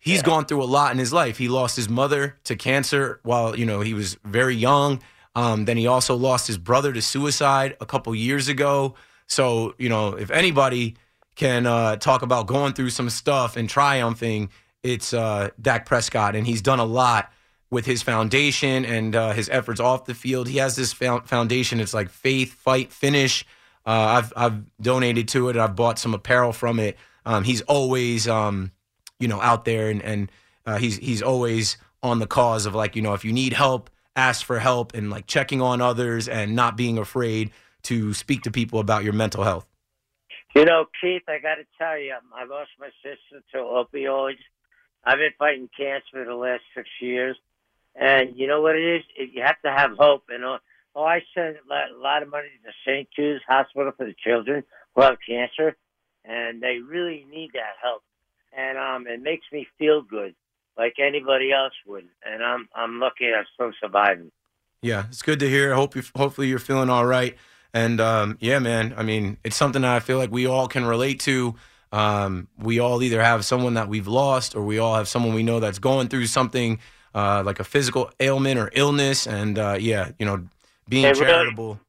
[0.07, 1.37] he's gone through a lot in his life.
[1.37, 5.01] He lost his mother to cancer while, you know, he was very young.
[5.35, 8.95] Um, then he also lost his brother to suicide a couple years ago.
[9.27, 10.95] So, you know, if anybody
[11.35, 14.49] can uh, talk about going through some stuff and triumphing,
[14.81, 16.35] it's uh, Dak Prescott.
[16.35, 17.31] And he's done a lot
[17.69, 20.47] with his foundation and uh, his efforts off the field.
[20.47, 21.79] He has this foundation.
[21.79, 23.45] It's like faith, fight, finish.
[23.85, 25.57] Uh, I've I've donated to it.
[25.57, 26.97] I've bought some apparel from it.
[27.25, 28.71] Um, he's always um,
[29.19, 30.31] you know out there and and
[30.65, 33.89] uh, he's he's always on the cause of like you know if you need help,
[34.15, 37.51] ask for help and like checking on others and not being afraid
[37.83, 39.65] to speak to people about your mental health.
[40.55, 44.39] You know, Keith, I got to tell you, I lost my sister to opioids.
[45.05, 47.37] I've been fighting cancer for the last six years,
[47.95, 49.03] and you know what it is
[49.33, 50.23] you have to have hope.
[50.29, 50.57] And uh,
[50.95, 53.07] oh, I sent a lot of money to St.
[53.15, 54.63] Jude's Hospital for the children
[54.95, 55.77] who have cancer,
[56.25, 58.03] and they really need that help.
[58.57, 60.33] And um, it makes me feel good,
[60.77, 62.05] like anybody else would.
[62.25, 64.31] And I'm I'm lucky I'm still surviving.
[64.81, 65.73] Yeah, it's good to hear.
[65.73, 67.37] I hope you hopefully you're feeling all right.
[67.73, 70.85] And um, yeah, man, I mean, it's something that I feel like we all can
[70.85, 71.55] relate to.
[71.91, 75.43] Um, we all either have someone that we've lost, or we all have someone we
[75.43, 76.79] know that's going through something
[77.13, 79.27] uh, like a physical ailment or illness.
[79.27, 80.47] And uh, yeah, you know,
[80.89, 81.79] being really- charitable.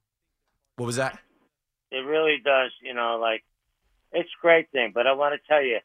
[0.77, 1.19] What was that?
[1.91, 3.43] It really does, you know, like
[4.13, 4.93] it's a great thing.
[4.95, 5.79] But I want to tell you,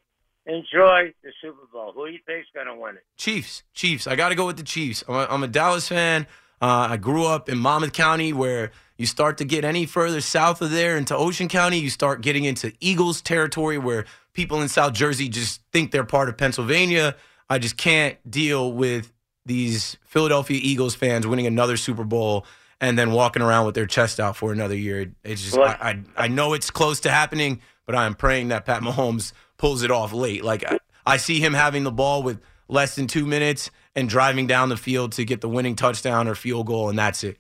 [0.46, 1.92] enjoy the Super Bowl.
[1.94, 3.04] Who do you think's going to win it?
[3.18, 3.64] Chiefs.
[3.74, 4.08] Chiefs.
[4.08, 5.04] I got to go with the Chiefs.
[5.08, 6.28] I'm a, I'm a Dallas fan.
[6.62, 10.62] Uh, I grew up in Monmouth County, where you start to get any further south
[10.62, 14.94] of there into Ocean County, you start getting into Eagles territory, where people in South
[14.94, 17.16] Jersey just think they're part of Pennsylvania.
[17.50, 19.12] I just can't deal with
[19.46, 22.46] these Philadelphia Eagles fans winning another Super Bowl
[22.80, 25.12] and then walking around with their chest out for another year.
[25.24, 25.78] It's just I,
[26.18, 29.84] I I know it's close to happening, but I am praying that Pat Mahomes pulls
[29.84, 30.44] it off late.
[30.44, 34.48] Like I, I see him having the ball with less than two minutes and driving
[34.48, 37.38] down the field to get the winning touchdown or field goal, and that's it.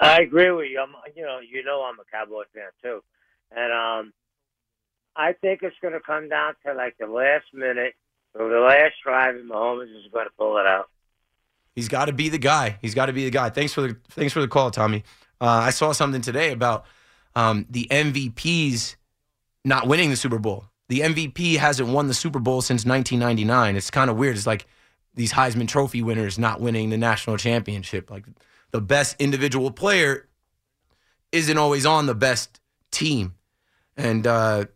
[0.00, 0.80] I, agree with you.
[0.80, 3.02] I'm, you know, you know, I'm a Cowboy fan too,
[3.50, 4.12] and um,
[5.14, 7.94] I think it's going to come down to like the last minute
[8.34, 10.88] or the last drive, and Mahomes is going to pull it out.
[11.74, 12.78] He's got to be the guy.
[12.80, 13.50] He's got to be the guy.
[13.50, 15.04] Thanks for the thanks for the call, Tommy.
[15.40, 16.86] Uh, I saw something today about
[17.34, 18.96] um, the MVPs
[19.64, 20.64] not winning the Super Bowl.
[20.88, 23.76] The MVP hasn't won the Super Bowl since 1999.
[23.76, 24.36] It's kind of weird.
[24.36, 24.66] It's like
[25.14, 28.10] these Heisman Trophy winners not winning the national championship.
[28.10, 28.24] Like
[28.70, 30.28] the best individual player
[31.32, 32.60] isn't always on the best
[32.92, 33.34] team,
[33.96, 34.66] and uh,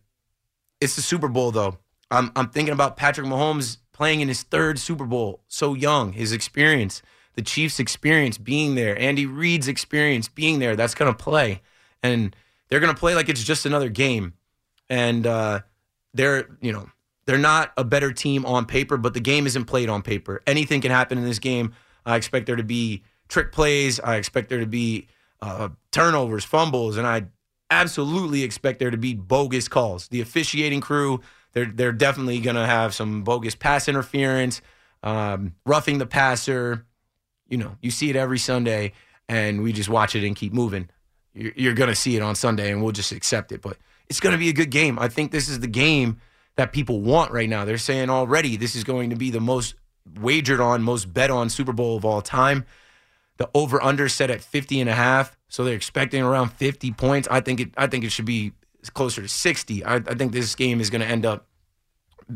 [0.81, 1.77] it's the Super Bowl though.
[2.09, 6.31] I'm I'm thinking about Patrick Mahomes playing in his third Super Bowl, so young, his
[6.31, 7.01] experience.
[7.35, 10.75] the Chiefs' experience being there, Andy Reid's experience being there.
[10.75, 11.61] That's going to play,
[12.03, 12.35] and
[12.67, 14.33] they're going to play like it's just another game.
[14.89, 15.61] And uh,
[16.13, 16.89] they're you know
[17.25, 20.41] they're not a better team on paper, but the game isn't played on paper.
[20.47, 21.73] Anything can happen in this game.
[22.05, 23.99] I expect there to be trick plays.
[23.99, 25.07] I expect there to be
[25.41, 27.25] uh, turnovers, fumbles, and I
[27.69, 30.07] absolutely expect there to be bogus calls.
[30.09, 31.21] The officiating crew,
[31.53, 34.61] they're they're definitely to have some bogus pass interference,
[35.03, 36.85] um, roughing the passer.
[37.47, 38.93] You know, you see it every Sunday,
[39.27, 40.89] and we just watch it and keep moving.
[41.33, 43.61] You're, you're to see it on Sunday, and we'll just accept it.
[43.61, 43.77] But
[44.11, 44.99] it's going to be a good game.
[44.99, 46.19] I think this is the game
[46.57, 47.63] that people want right now.
[47.63, 49.75] They're saying already this is going to be the most
[50.19, 52.65] wagered on, most bet on Super Bowl of all time.
[53.37, 55.37] The over under set at 50 and a half.
[55.47, 57.29] So they're expecting around 50 points.
[57.31, 58.51] I think it I think it should be
[58.93, 59.85] closer to 60.
[59.85, 61.47] I, I think this game is going to end up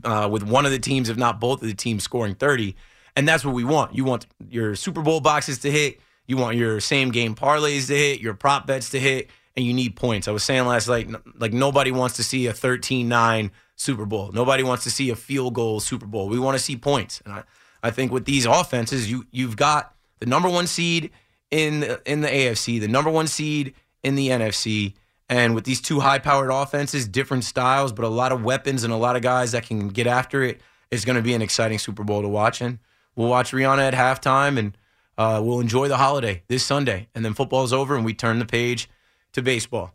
[0.05, 2.73] uh, with one of the teams, if not both of the teams, scoring 30.
[3.17, 3.93] And that's what we want.
[3.93, 5.99] You want your Super Bowl boxes to hit.
[6.25, 9.73] You want your same game parlays to hit, your prop bets to hit, and you
[9.73, 10.27] need points.
[10.27, 14.31] I was saying last night, like nobody wants to see a 13 9 Super Bowl.
[14.31, 16.29] Nobody wants to see a field goal Super Bowl.
[16.29, 17.21] We want to see points.
[17.25, 17.43] And I,
[17.83, 21.11] I think with these offenses, you you've got the number one seed
[21.51, 24.93] in the, in the AFC, the number one seed in the NFC,
[25.29, 28.97] and with these two high-powered offenses, different styles, but a lot of weapons and a
[28.97, 30.57] lot of guys that can get after it.
[30.57, 32.61] it, is going to be an exciting Super Bowl to watch.
[32.61, 32.79] And
[33.15, 34.77] we'll watch Rihanna at halftime, and
[35.17, 37.07] uh, we'll enjoy the holiday this Sunday.
[37.15, 38.89] And then football's over, and we turn the page
[39.35, 39.93] to baseball.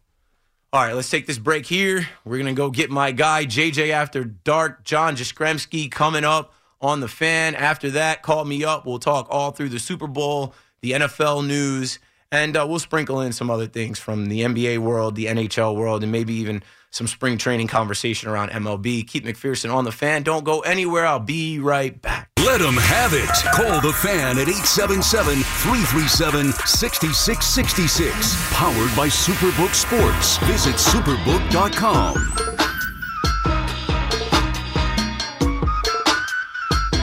[0.72, 2.06] All right, let's take this break here.
[2.24, 7.00] We're going to go get my guy, JJ After Dark, John Jastrzemski, coming up on
[7.00, 7.56] the fan.
[7.56, 8.86] After that, call me up.
[8.86, 11.98] We'll talk all through the Super Bowl, the NFL news,
[12.30, 16.04] and uh, we'll sprinkle in some other things from the NBA world, the NHL world,
[16.04, 19.06] and maybe even some spring training conversation around MLB.
[19.06, 20.22] Keith McPherson on the fan.
[20.22, 21.06] Don't go anywhere.
[21.06, 22.30] I'll be right back.
[22.38, 23.28] Let them have it.
[23.54, 28.52] Call the fan at 877 337 6666.
[28.52, 30.38] Powered by Superbook Sports.
[30.46, 32.16] Visit superbook.com.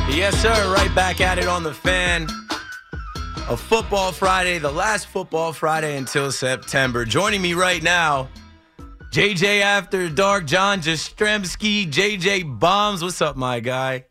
[0.09, 0.73] Yes, sir.
[0.73, 2.27] Right back at it on the fan.
[3.49, 7.05] A football Friday, the last football Friday until September.
[7.05, 8.27] Joining me right now,
[9.11, 13.01] JJ After Dark, John Jastrzemski, JJ Bombs.
[13.01, 14.05] What's up, my guy?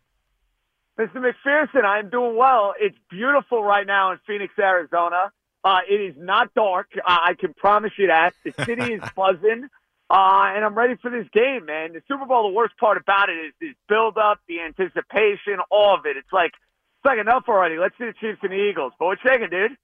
[0.98, 1.16] Mr.
[1.16, 2.74] McPherson, I'm doing well.
[2.80, 5.30] It's beautiful right now in Phoenix, Arizona.
[5.62, 6.88] Uh, it is not dark.
[6.96, 8.32] Uh, I can promise you that.
[8.44, 9.68] The city is buzzing.
[10.09, 11.92] Uh, and I'm ready for this game, man.
[11.92, 15.94] The Super Bowl, the worst part about it is the build up, the anticipation, all
[15.94, 16.16] of it.
[16.16, 17.76] It's like, it's like enough already.
[17.76, 18.92] Let's see the Chiefs and the Eagles.
[18.98, 19.76] But what's shaking, dude?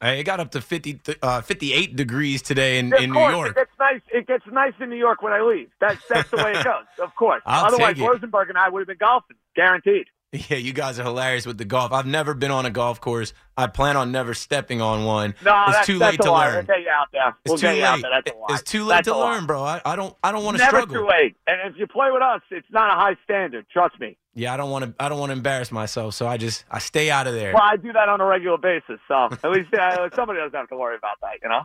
[0.00, 3.50] Hey, it got up to 50, uh, 58 degrees today in, in New York.
[3.50, 4.00] It gets nice.
[4.10, 5.68] It gets nice in New York when I leave.
[5.78, 6.86] That's that's the way it goes.
[6.98, 7.42] Of course.
[7.44, 7.98] I'll Otherwise.
[7.98, 10.06] Rosenberg and I would have been golfing, guaranteed.
[10.48, 11.92] Yeah, you guys are hilarious with the golf.
[11.92, 13.32] I've never been on a golf course.
[13.56, 15.34] I plan on never stepping on one.
[15.44, 16.66] No, it's that's, too that's late to learn.
[16.68, 17.28] We'll out there.
[17.28, 18.02] It's we'll too get you out late.
[18.02, 18.22] there.
[18.48, 18.60] That's.
[18.60, 19.62] It's too late That's to learn, bro.
[19.64, 20.14] I, I don't.
[20.22, 21.02] I don't want to Never struggle.
[21.02, 21.34] too late.
[21.48, 23.66] And if you play with us, it's not a high standard.
[23.72, 24.16] Trust me.
[24.34, 24.94] Yeah, I don't want to.
[25.04, 27.52] I don't want to embarrass myself, so I just I stay out of there.
[27.52, 30.68] Well, I do that on a regular basis, so at least uh, somebody doesn't have
[30.68, 31.38] to worry about that.
[31.42, 31.62] You know.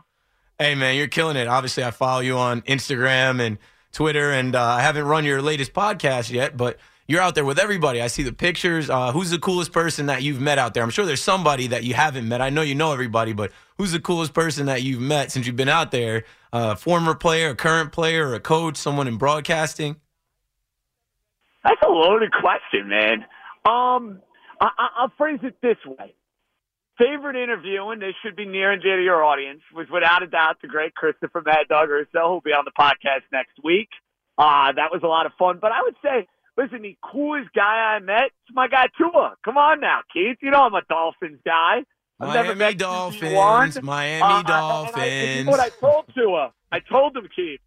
[0.58, 1.46] Hey, man, you're killing it.
[1.46, 3.58] Obviously, I follow you on Instagram and
[3.92, 7.58] Twitter, and uh, I haven't run your latest podcast yet, but you're out there with
[7.58, 8.02] everybody.
[8.02, 8.90] I see the pictures.
[8.90, 10.82] Uh, who's the coolest person that you've met out there?
[10.82, 12.40] I'm sure there's somebody that you haven't met.
[12.40, 15.56] I know you know everybody, but who's the coolest person that you've met since you've
[15.56, 16.24] been out there?
[16.52, 19.96] A former player, a current player, a coach, someone in broadcasting?
[21.62, 23.24] That's a loaded question, man.
[23.64, 24.20] Um,
[24.60, 26.14] I, I'll phrase it this way.
[26.98, 30.26] Favorite interview, and this should be near and dear to your audience, was without a
[30.26, 33.90] doubt the great Christopher Mad Dog Russo, who'll be on the podcast next week.
[34.38, 35.58] Uh, that was a lot of fun.
[35.60, 39.34] But I would say, listen, the coolest guy I met is my guy Tua.
[39.44, 40.38] Come on now, Keith.
[40.42, 41.84] You know I'm a Dolphins guy.
[42.18, 43.72] I've never Miami met Dolphins, One.
[43.82, 45.36] Miami Uh, I- I- Dolphins.
[45.38, 46.52] you know what I told Tua?
[46.72, 47.60] I told him, Keith,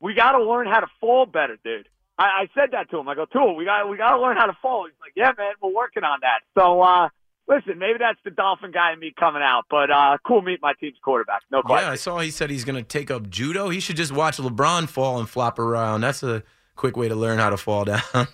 [0.00, 1.88] we got to learn how to fall better, dude.
[2.18, 3.08] I, I said that to him.
[3.08, 4.86] I go, Tua, we got we got to learn how to fall.
[4.86, 6.40] He's like, Yeah, man, we're working on that.
[6.58, 7.08] So, uh,
[7.48, 10.72] listen, maybe that's the Dolphin guy and me coming out, but uh, cool meet my
[10.80, 11.42] team's quarterback.
[11.50, 11.86] No question.
[11.86, 13.68] Yeah, I saw he said he's going to take up judo.
[13.70, 16.00] He should just watch LeBron fall and flop around.
[16.02, 16.42] That's a
[16.76, 18.02] quick way to learn how to fall down.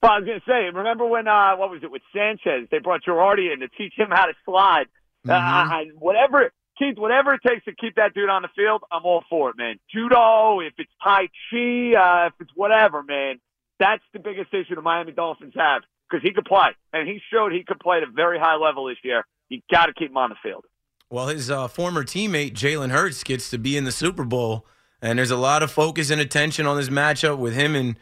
[0.00, 2.68] Well, I was gonna say, remember when uh, what was it with Sanchez?
[2.70, 4.86] They brought Girardi in to teach him how to slide.
[5.28, 5.40] Uh, Mhm.
[5.72, 9.24] I, whatever, Keith, whatever it takes to keep that dude on the field, I'm all
[9.28, 9.80] for it, man.
[9.92, 13.40] Judo, if it's Tai Chi, uh, if it's whatever, man.
[13.80, 17.50] That's the biggest issue the Miami Dolphins have because he could play, and he showed
[17.52, 19.26] he could play at a very high level this year.
[19.48, 20.64] You got to keep him on the field.
[21.10, 24.64] Well, his uh, former teammate Jalen Hurts gets to be in the Super Bowl,
[25.02, 27.96] and there's a lot of focus and attention on this matchup with him and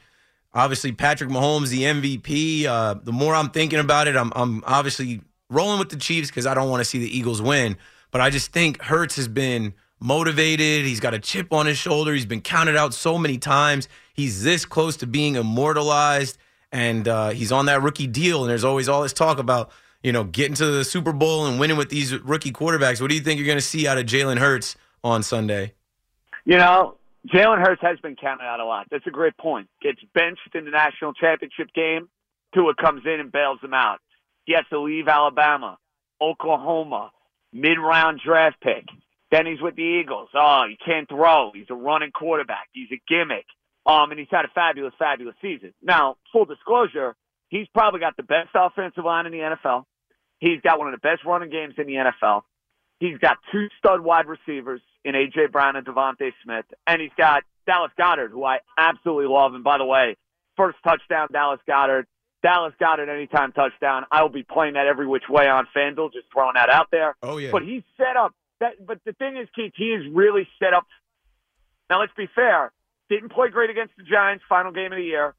[0.54, 2.64] obviously Patrick Mahomes, the MVP.
[2.64, 6.46] Uh, the more I'm thinking about it, I'm, I'm obviously rolling with the Chiefs because
[6.46, 7.76] I don't want to see the Eagles win.
[8.10, 10.84] But I just think Hurts has been motivated.
[10.86, 12.14] He's got a chip on his shoulder.
[12.14, 13.88] He's been counted out so many times.
[14.14, 16.38] He's this close to being immortalized,
[16.72, 18.42] and uh, he's on that rookie deal.
[18.42, 19.70] And there's always all this talk about
[20.02, 23.00] you know getting to the Super Bowl and winning with these rookie quarterbacks.
[23.00, 25.74] What do you think you're going to see out of Jalen Hurts on Sunday?
[26.46, 28.86] You know, Jalen Hurts has been counted out a lot.
[28.88, 29.68] That's a great point.
[29.82, 32.08] Gets benched in the national championship game.
[32.54, 33.98] Tua comes in and bails him out.
[34.44, 35.76] He has to leave Alabama,
[36.22, 37.10] Oklahoma,
[37.52, 38.84] mid-round draft pick.
[39.32, 40.28] Then he's with the Eagles.
[40.34, 41.50] Oh, he can't throw.
[41.52, 42.68] He's a running quarterback.
[42.72, 43.46] He's a gimmick.
[43.84, 45.74] Um, and he's had a fabulous, fabulous season.
[45.82, 47.16] Now, full disclosure,
[47.48, 49.84] he's probably got the best offensive line in the NFL.
[50.38, 52.42] He's got one of the best running games in the NFL.
[52.98, 55.46] He's got two stud wide receivers in A.J.
[55.52, 56.64] Brown and DeVonta Smith.
[56.86, 59.54] And he's got Dallas Goedert, who I absolutely love.
[59.54, 60.16] And by the way,
[60.56, 62.06] first touchdown, Dallas Goedert.
[62.42, 64.04] Dallas Goedert anytime touchdown.
[64.10, 67.16] I will be playing that every which way on FanDuel, just throwing that out there.
[67.22, 67.50] Oh, yeah.
[67.50, 68.34] But he's set up.
[68.60, 70.86] That, but the thing is, Keith, he is really set up.
[71.90, 72.72] Now, let's be fair.
[73.08, 75.34] Didn't play great against the Giants, final game of the year.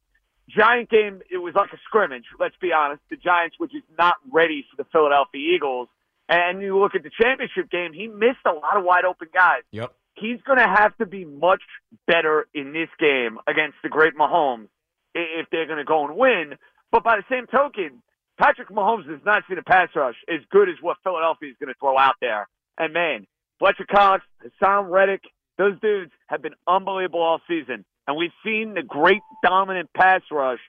[0.49, 3.01] Giant game, it was like a scrimmage, let's be honest.
[3.09, 5.89] The Giants were just not ready for the Philadelphia Eagles.
[6.29, 9.63] And you look at the championship game, he missed a lot of wide open guys.
[9.71, 9.93] Yep.
[10.15, 11.61] He's going to have to be much
[12.07, 14.67] better in this game against the great Mahomes
[15.13, 16.55] if they're going to go and win.
[16.91, 18.01] But by the same token,
[18.39, 21.73] Patrick Mahomes has not seen a pass rush as good as what Philadelphia is going
[21.73, 22.47] to throw out there.
[22.77, 23.25] And man,
[23.59, 25.21] Fletcher Cox, Haason Reddick,
[25.57, 27.85] those dudes have been unbelievable all season.
[28.07, 30.59] And we've seen the great dominant pass rush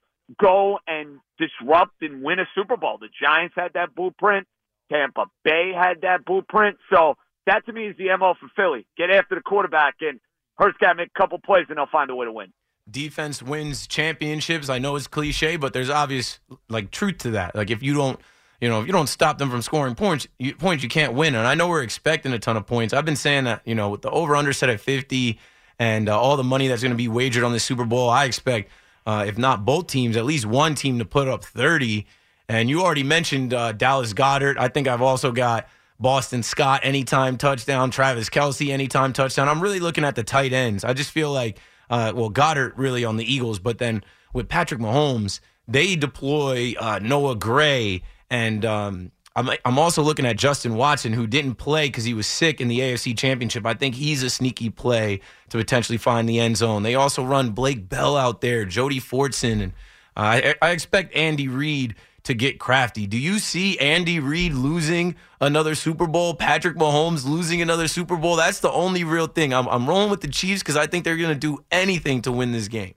[0.40, 2.98] go and disrupt and win a Super Bowl.
[2.98, 4.46] The Giants had that blueprint.
[4.90, 6.77] Tampa Bay had that blueprint.
[6.92, 7.14] So
[7.46, 8.87] that to me is the MO for Philly.
[8.96, 10.20] Get after the quarterback and
[10.57, 12.53] Hurts got to make a couple plays and they'll find a way to win.
[12.90, 14.68] defense wins championships.
[14.68, 17.55] I know it's cliche, but there's obvious like truth to that.
[17.55, 18.18] Like if you don't,
[18.61, 21.35] you know, if you don't stop them from scoring points, you, points you can't win.
[21.37, 22.92] And I know we're expecting a ton of points.
[22.92, 25.38] I've been saying that, you know, with the over under set at 50
[25.79, 28.24] and uh, all the money that's going to be wagered on the Super Bowl, I
[28.24, 28.70] expect
[29.07, 32.05] uh, if not both teams, at least one team to put up 30.
[32.48, 34.58] And you already mentioned uh, Dallas Goedert.
[34.58, 35.68] I think I've also got
[36.00, 39.48] Boston Scott anytime touchdown, Travis Kelce anytime touchdown.
[39.48, 40.84] I'm really looking at the tight ends.
[40.84, 41.58] I just feel like,
[41.90, 46.98] uh, well, Goedert really on the Eagles, but then with Patrick Mahomes, they deploy uh,
[47.02, 48.02] Noah Gray.
[48.30, 52.26] And um, I'm, I'm also looking at Justin Watson, who didn't play because he was
[52.26, 53.66] sick in the AFC Championship.
[53.66, 56.82] I think he's a sneaky play to potentially find the end zone.
[56.82, 59.72] They also run Blake Bell out there, Jody Fortson, and
[60.16, 63.07] uh, I, I expect Andy Reid to get crafty.
[63.07, 66.35] Do you see Andy Reid losing another Super Bowl?
[66.35, 68.37] Patrick Mahomes losing another Super Bowl?
[68.37, 69.54] That's the only real thing.
[69.54, 72.33] I'm, I'm rolling with the Chiefs because I think they're going to do anything to
[72.33, 72.94] win this game.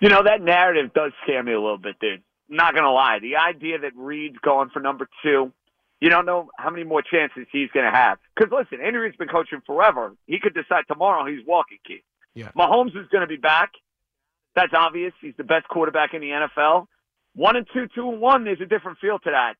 [0.00, 2.22] You know, that narrative does scare me a little bit, dude.
[2.48, 3.18] Not going to lie.
[3.20, 5.52] The idea that Reid's going for number two,
[6.00, 8.18] you don't know how many more chances he's going to have.
[8.36, 10.14] Because listen, Andy Reid's been coaching forever.
[10.26, 12.02] He could decide tomorrow he's walking, Keith.
[12.34, 12.50] Yeah.
[12.56, 13.70] Mahomes is going to be back.
[14.54, 15.12] That's obvious.
[15.20, 16.86] He's the best quarterback in the NFL.
[17.34, 19.54] One and two, two and one, there's a different feel to that.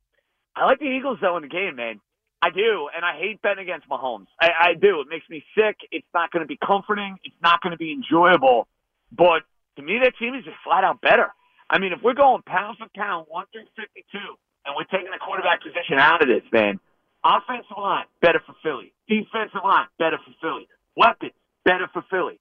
[0.57, 2.01] I like the Eagles, though, in the game, man.
[2.41, 4.27] I do, and I hate betting against Mahomes.
[4.41, 5.01] I, I do.
[5.01, 5.79] It makes me sick.
[5.91, 7.17] It's not going to be comforting.
[7.25, 8.69] It's not going to be enjoyable.
[9.11, 9.43] But
[9.77, 11.33] to me, that team is just flat out better.
[11.71, 14.19] I mean, if we're going pound for pound, one through 52,
[14.67, 16.79] and we're taking the quarterback position out of this, man,
[17.25, 18.93] offensive line, better for Philly.
[19.09, 20.69] Defensive line, better for Philly.
[20.97, 21.33] Weapons,
[21.65, 22.39] better for Philly.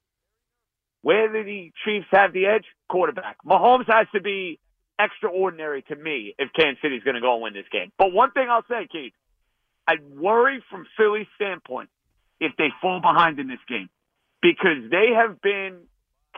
[1.02, 2.66] Where do the Chiefs have the edge?
[2.90, 3.38] Quarterback.
[3.46, 4.60] Mahomes has to be
[5.00, 7.92] extraordinary to me if Kansas City's going to go and win this game.
[7.98, 9.14] But one thing I'll say, Keith,
[9.88, 11.90] I worry from Philly's standpoint
[12.40, 13.90] if they fall behind in this game
[14.42, 15.80] because they have been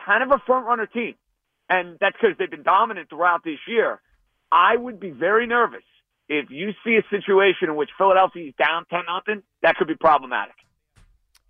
[0.04, 1.14] kind of a front runner team.
[1.68, 4.00] And that's because they've been dominant throughout this year.
[4.52, 5.82] I would be very nervous
[6.28, 9.42] if you see a situation in which Philadelphia is down 10 nothing.
[9.62, 10.54] That could be problematic.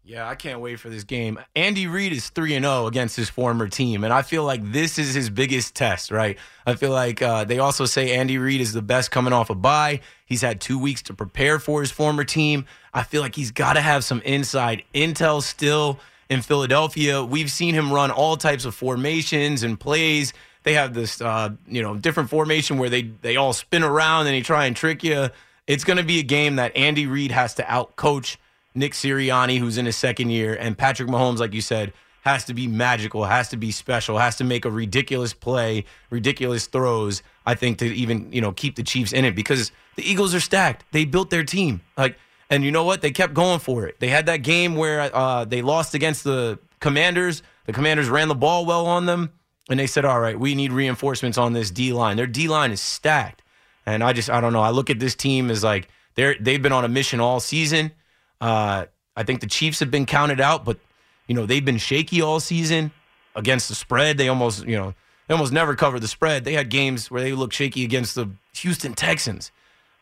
[0.09, 1.37] Yeah, I can't wait for this game.
[1.57, 5.01] Andy Reid is 3 and 0 against his former team, and I feel like this
[5.01, 6.39] is his biggest test, right?
[6.65, 9.57] I feel like uh, they also say Andy Reid is the best coming off a
[9.57, 9.99] bye.
[10.25, 12.67] He's had two weeks to prepare for his former team.
[12.95, 15.99] I feel like he's got to have some inside intel still
[16.31, 17.25] in Philadelphia.
[17.25, 20.33] We've seen him run all types of formations and plays.
[20.63, 24.37] They have this, uh, you know, different formation where they they all spin around and
[24.37, 25.31] they try and trick you.
[25.67, 28.37] It's going to be a game that Andy Reid has to outcoach
[28.77, 31.93] Nick Sirianni, who's in his second year, and Patrick Mahomes, like you said,
[32.27, 36.67] has to be magical, has to be special, has to make a ridiculous play, ridiculous
[36.67, 37.23] throws.
[37.47, 40.41] I think to even you know keep the Chiefs in it because the Eagles are
[40.41, 40.85] stacked.
[40.91, 42.19] They built their team like,
[42.51, 43.01] and you know what?
[43.01, 44.01] They kept going for it.
[44.01, 47.43] They had that game where uh, they lost against the Commanders.
[47.67, 49.33] The Commanders ran the ball well on them,
[49.71, 52.17] and they said, "All right, we need reinforcements on this D line.
[52.17, 53.43] Their D line is stacked."
[53.87, 54.63] And I just I don't know.
[54.63, 57.93] I look at this team as like they're they've been on a mission all season.
[58.41, 60.79] Uh, I think the Chiefs have been counted out, but
[61.27, 62.91] you know they've been shaky all season
[63.35, 64.19] against the spread.
[64.19, 64.95] They almost you know
[65.27, 66.45] they almost never covered the spread.
[66.45, 69.53] They had games where they looked shaky against the Houston Texans.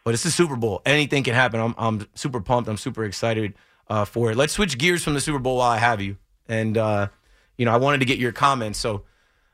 [0.05, 0.83] But it's the Super Bowl.
[0.85, 1.61] Anything can happen.
[1.61, 2.69] I'm, I'm super pumped.
[2.69, 3.55] I'm super excited
[3.89, 4.37] uh, for it.
[4.37, 6.19] Let's switch gears from the Super Bowl while I have you.
[6.47, 7.09] And, uh,
[7.57, 9.05] you know, I wanted to get your comments so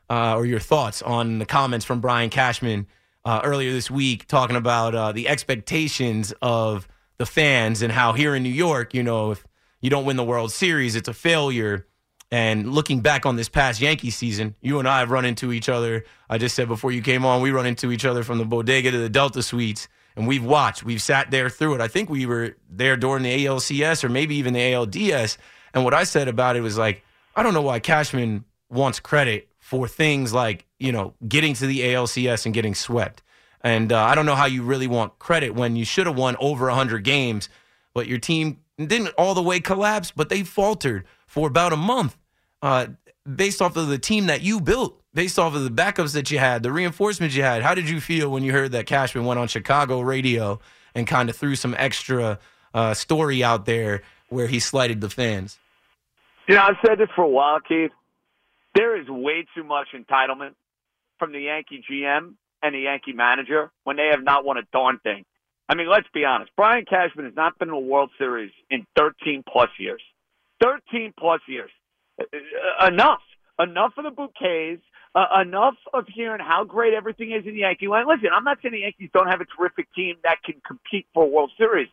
[0.09, 2.85] uh, or your thoughts on the comments from Brian Cashman
[3.23, 6.85] uh, earlier this week talking about uh, the expectations of
[7.21, 9.45] the fans and how here in New York, you know, if
[9.79, 11.85] you don't win the World Series, it's a failure.
[12.31, 15.69] And looking back on this past Yankee season, you and I have run into each
[15.69, 16.03] other.
[16.31, 18.89] I just said before you came on, we run into each other from the bodega
[18.89, 21.81] to the Delta Suites and we've watched, we've sat there through it.
[21.81, 25.37] I think we were there during the ALCS or maybe even the ALDS.
[25.75, 27.03] And what I said about it was like,
[27.35, 31.81] I don't know why Cashman wants credit for things like, you know, getting to the
[31.81, 33.21] ALCS and getting swept.
[33.63, 36.35] And uh, I don't know how you really want credit when you should have won
[36.39, 37.47] over 100 games,
[37.93, 42.17] but your team didn't all the way collapse, but they faltered for about a month
[42.61, 42.87] uh,
[43.35, 46.39] based off of the team that you built based off of the backups that you
[46.39, 49.39] had, the reinforcements you had, how did you feel when you heard that Cashman went
[49.39, 50.59] on Chicago radio
[50.95, 52.39] and kind of threw some extra
[52.73, 55.59] uh, story out there where he slighted the fans?
[56.47, 57.91] You know, I've said this for a while, Keith.
[58.73, 60.53] There is way too much entitlement
[61.19, 64.99] from the Yankee GM and the Yankee manager when they have not won a darn
[64.99, 65.25] thing.
[65.69, 66.51] I mean, let's be honest.
[66.57, 70.01] Brian Cashman has not been in a World Series in 13 plus years.
[70.61, 71.71] 13 plus years.
[72.19, 73.21] Uh, enough.
[73.59, 74.81] Enough of the bouquets
[75.13, 78.07] uh, enough of hearing how great everything is in the Yankee land.
[78.07, 81.23] Listen, I'm not saying the Yankees don't have a terrific team that can compete for
[81.23, 81.89] a World Series,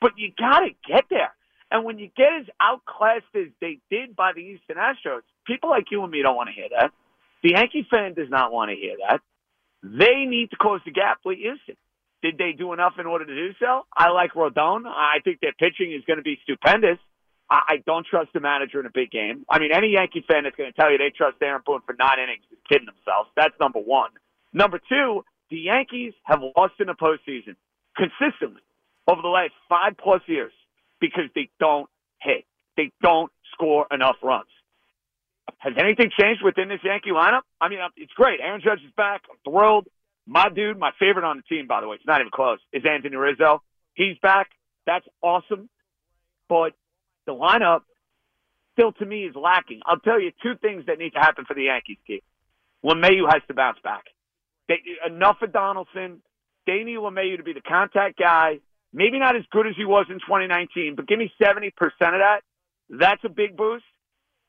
[0.00, 1.34] but you got to get there.
[1.70, 5.86] And when you get as outclassed as they did by the Houston Astros, people like
[5.90, 6.92] you and me don't want to hear that.
[7.42, 9.20] The Yankee fan does not want to hear that.
[9.82, 11.76] They need to close the gap with Houston.
[12.22, 13.82] Did they do enough in order to do so?
[13.96, 14.86] I like Rodon.
[14.86, 16.98] I think their pitching is going to be stupendous.
[17.50, 19.44] I, don't trust the manager in a big game.
[19.50, 21.94] I mean, any Yankee fan that's going to tell you they trust Aaron Boone for
[21.98, 23.28] nine innings is kidding themselves.
[23.36, 24.10] That's number one.
[24.54, 27.56] Number two, the Yankees have lost in the postseason
[27.94, 28.62] consistently
[29.06, 30.52] over the last five plus years
[30.98, 31.90] because they don't
[32.22, 32.44] hit.
[32.76, 34.48] They don't score enough runs.
[35.62, 37.42] Has anything changed within this Yankee lineup?
[37.60, 38.40] I mean, um, it's great.
[38.40, 39.22] Aaron Judge is back.
[39.30, 39.86] I'm thrilled.
[40.26, 42.82] My dude, my favorite on the team, by the way, it's not even close, is
[42.84, 43.62] Anthony Rizzo.
[43.94, 44.48] He's back.
[44.86, 45.68] That's awesome.
[46.48, 46.72] But
[47.26, 47.82] the lineup
[48.72, 49.82] still to me is lacking.
[49.86, 52.24] I'll tell you two things that need to happen for the Yankees, Keith.
[52.84, 54.04] LeMahieu has to bounce back.
[54.66, 56.22] They, enough of Donaldson.
[56.66, 58.58] They need LeMahieu to be the contact guy.
[58.92, 62.40] Maybe not as good as he was in 2019, but give me 70% of that.
[62.90, 63.84] That's a big boost.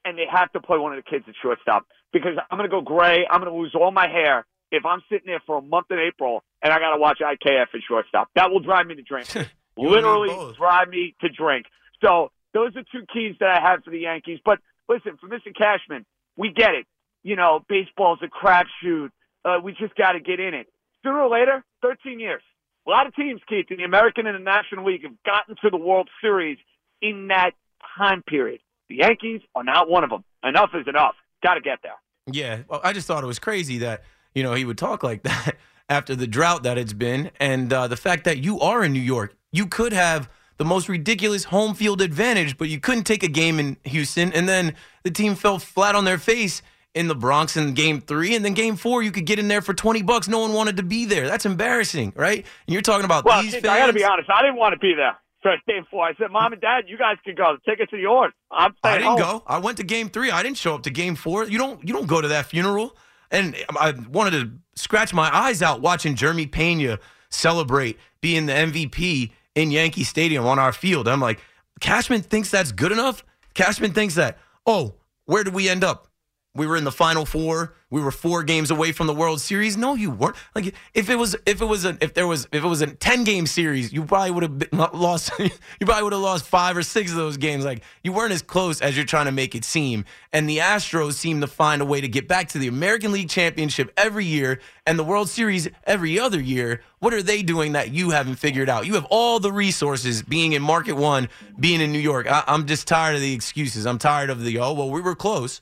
[0.06, 2.76] And they have to play one of the kids at shortstop because I'm going to
[2.76, 3.26] go gray.
[3.30, 6.00] I'm going to lose all my hair if I'm sitting there for a month in
[6.00, 8.30] April and I got to watch IKF at shortstop.
[8.36, 9.28] That will drive me to drink.
[9.78, 11.66] Literally drive me to drink.
[12.04, 14.40] So those are two keys that I have for the Yankees.
[14.44, 15.56] But listen, for Mr.
[15.56, 16.06] Cashman,
[16.38, 16.86] we get it.
[17.24, 19.10] You know, baseball's a crapshoot.
[19.46, 20.68] Uh, we just got to get in it.
[21.04, 22.42] Sooner or later, 13 years.
[22.86, 25.70] A lot of teams, Keith, in the American and the National League have gotten to
[25.70, 26.58] the World Series
[27.02, 27.52] in that
[27.98, 28.60] time period.
[28.90, 30.24] The Yankees are not one of them.
[30.44, 31.16] Enough is enough.
[31.42, 31.94] Got to get there.
[32.32, 34.04] Yeah, well, I just thought it was crazy that
[34.34, 35.58] you know he would talk like that
[35.90, 39.00] after the drought that it's been, and uh, the fact that you are in New
[39.00, 39.36] York.
[39.52, 43.60] You could have the most ridiculous home field advantage, but you couldn't take a game
[43.60, 44.34] in Houston.
[44.34, 46.62] And then the team fell flat on their face
[46.96, 48.36] in the Bronx in game three.
[48.36, 50.28] And then game four, you could get in there for 20 bucks.
[50.28, 51.28] No one wanted to be there.
[51.28, 52.46] That's embarrassing, right?
[52.68, 53.66] And you're talking about well, these fans.
[53.66, 54.30] I got to be honest.
[54.34, 56.04] I didn't want to be there for game four.
[56.06, 57.56] I said, Mom and Dad, you guys can go.
[57.64, 58.34] The tickets are yours.
[58.50, 59.20] I'm I didn't home.
[59.20, 59.44] go.
[59.46, 60.32] I went to game three.
[60.32, 61.46] I didn't show up to game four.
[61.46, 62.96] You don't, you don't go to that funeral.
[63.30, 66.98] And I wanted to scratch my eyes out watching Jeremy Pena
[67.30, 71.08] celebrate being the MVP in Yankee Stadium on our field.
[71.08, 71.40] I'm like,
[71.80, 73.24] Cashman thinks that's good enough.
[73.54, 76.08] Cashman thinks that, oh, where did we end up?
[76.56, 77.74] We were in the final four.
[77.90, 79.76] We were four games away from the World Series.
[79.76, 80.36] No, you weren't.
[80.54, 82.88] Like if it was if it was a if there was if it was a
[82.88, 85.32] ten game series, you probably would have lost.
[85.40, 85.50] you
[85.82, 87.66] probably would have lost five or six of those games.
[87.66, 90.06] Like you weren't as close as you're trying to make it seem.
[90.32, 93.30] And the Astros seem to find a way to get back to the American League
[93.30, 96.82] Championship every year and the World Series every other year.
[97.00, 98.86] What are they doing that you haven't figured out?
[98.86, 101.30] You have all the resources, being in Market One,
[101.60, 102.32] being in New York.
[102.32, 103.88] I, I'm just tired of the excuses.
[103.88, 105.62] I'm tired of the oh well, we were close.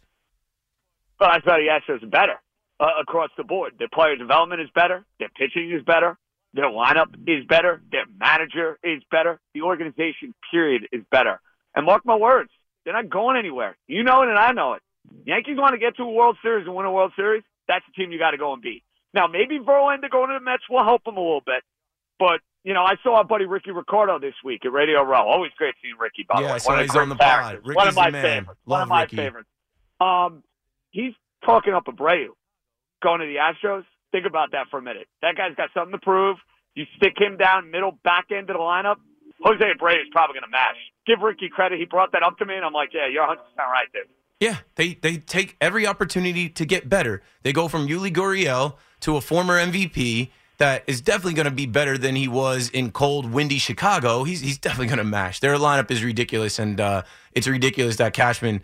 [1.22, 2.42] But I thought the Astros are better
[2.80, 3.74] uh, across the board.
[3.78, 5.06] Their player development is better.
[5.20, 6.18] Their pitching is better.
[6.56, 7.80] Their lineup is better.
[7.92, 9.40] Their manager is better.
[9.54, 11.40] The organization, period, is better.
[11.76, 12.50] And mark my words,
[12.84, 13.78] they're not going anywhere.
[13.88, 14.82] You know it, and I know it.
[15.26, 17.44] Yankees want to get to a World Series and win a World Series.
[17.68, 18.82] That's the team you got to go and beat.
[19.14, 21.62] Now, maybe Verlander going to the Mets will help them a little bit.
[22.18, 25.28] But you know, I saw our buddy Ricky Ricardo this week at Radio Row.
[25.28, 26.26] Always great seeing Ricky.
[26.28, 27.54] By Yeah, the way, I saw of he's on the pod.
[27.64, 28.60] Ricky's One of my favorites.
[28.66, 29.16] One of my Ricky.
[29.18, 29.50] favorites.
[30.00, 30.44] Um,
[30.92, 31.14] he's
[31.46, 32.28] talking up Abreu
[33.02, 33.84] going to the Astros.
[34.12, 35.08] Think about that for a minute.
[35.22, 36.38] That guy's got something to prove.
[36.76, 38.98] You stick him down middle, back end of the lineup.
[39.44, 40.78] Jose Abreu is probably going to mash.
[41.08, 41.80] Give Ricky credit.
[41.80, 44.04] He brought that up to me, and I'm like, yeah, you're 100 percent right, dude.
[44.40, 47.22] Yeah, they they take every opportunity to get better.
[47.44, 51.66] They go from Yuli Gurriel to a former MVP that is definitely going to be
[51.66, 54.24] better than he was in cold, windy Chicago.
[54.24, 55.40] He's he's definitely going to mash.
[55.40, 58.62] Their lineup is ridiculous, and uh, it's ridiculous that Cashman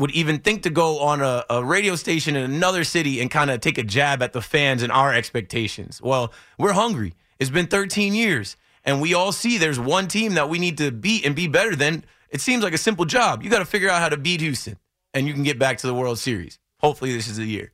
[0.00, 3.50] would even think to go on a, a radio station in another city and kind
[3.50, 6.00] of take a jab at the fans and our expectations.
[6.02, 7.14] Well, we're hungry.
[7.38, 10.90] It's been 13 years, and we all see there's one team that we need to
[10.90, 12.04] beat and be better than.
[12.30, 13.42] It seems like a simple job.
[13.42, 14.78] You got to figure out how to beat Houston,
[15.14, 16.58] and you can get back to the World Series.
[16.80, 17.72] Hopefully, this is the year.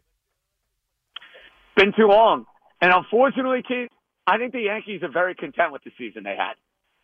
[1.76, 2.46] Been too long.
[2.80, 3.90] And unfortunately, Keith,
[4.26, 6.54] I think the Yankees are very content with the season they had.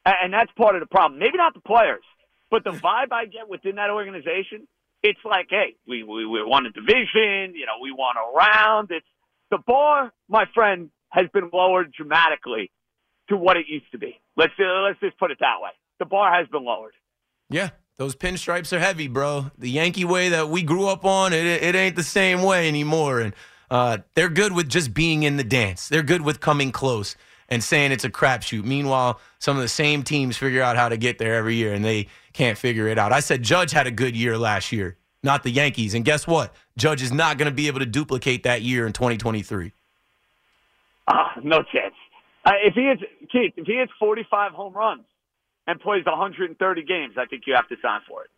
[0.04, 1.20] And that's part of the problem.
[1.20, 2.02] Maybe not the players,
[2.50, 4.66] but the vibe I get within that organization,
[5.02, 8.90] it's like, hey, we, we, we a division, you know, we won a round.
[8.90, 9.06] It's
[9.50, 12.70] the bar, my friend, has been lowered dramatically
[13.28, 14.20] to what it used to be.
[14.36, 15.70] Let's, uh, let's just put it that way.
[15.98, 16.94] The bar has been lowered.
[17.50, 19.50] Yeah, those pinstripes are heavy, bro.
[19.58, 23.20] The Yankee way that we grew up on, it, it ain't the same way anymore.
[23.20, 23.34] And
[23.70, 25.88] uh, they're good with just being in the dance.
[25.88, 27.16] They're good with coming close
[27.48, 28.64] and saying it's a crapshoot.
[28.64, 31.84] Meanwhile, some of the same teams figure out how to get there every year, and
[31.84, 33.12] they can't figure it out.
[33.12, 35.94] I said Judge had a good year last year, not the Yankees.
[35.94, 36.54] And guess what?
[36.76, 39.72] Judge is not going to be able to duplicate that year in 2023.
[41.08, 41.94] Ah, no chance.
[42.44, 45.04] Uh, if he hits Keith, if he hits 45 home runs
[45.66, 48.30] and plays 130 games, I think you have to sign for it.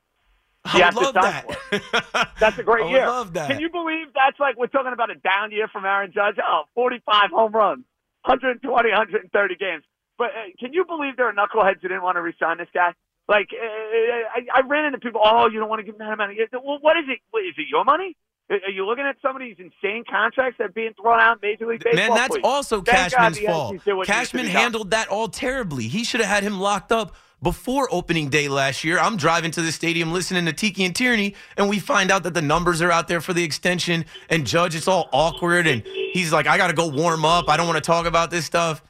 [0.66, 1.44] I You would have to love sign that.
[1.44, 2.28] for it.
[2.40, 2.84] That's a great.
[2.86, 3.06] I year.
[3.06, 3.50] love that.
[3.50, 6.36] Can you believe that's like we're talking about a down year from Aaron Judge?
[6.42, 7.84] Oh, 45 home runs,
[8.24, 9.84] 120, 130 games.
[10.16, 12.94] But uh, can you believe there are knuckleheads who didn't want to resign this guy?
[13.28, 15.20] Like, uh, I, I ran into people.
[15.24, 16.38] Oh, you don't want to give him that money.
[16.52, 17.20] Well, what is it?
[17.30, 18.16] What, is it your money?
[18.50, 21.48] Are you looking at some of these insane contracts that are being thrown out in
[21.48, 22.08] Major League Baseball?
[22.08, 22.42] Man, that's Please.
[22.44, 23.70] also Thank Cashman's fault.
[23.70, 24.54] Yankees did what needs to Cashman done.
[24.54, 25.88] handled that all terribly.
[25.88, 28.98] He should have had him locked up before opening day last year.
[28.98, 32.34] I'm driving to the stadium listening to Tiki and Tierney, and we find out that
[32.34, 34.04] the numbers are out there for the extension.
[34.28, 37.48] And Judge, it's all awkward, and he's like, "I got to go warm up.
[37.48, 38.82] I don't want to talk about this stuff."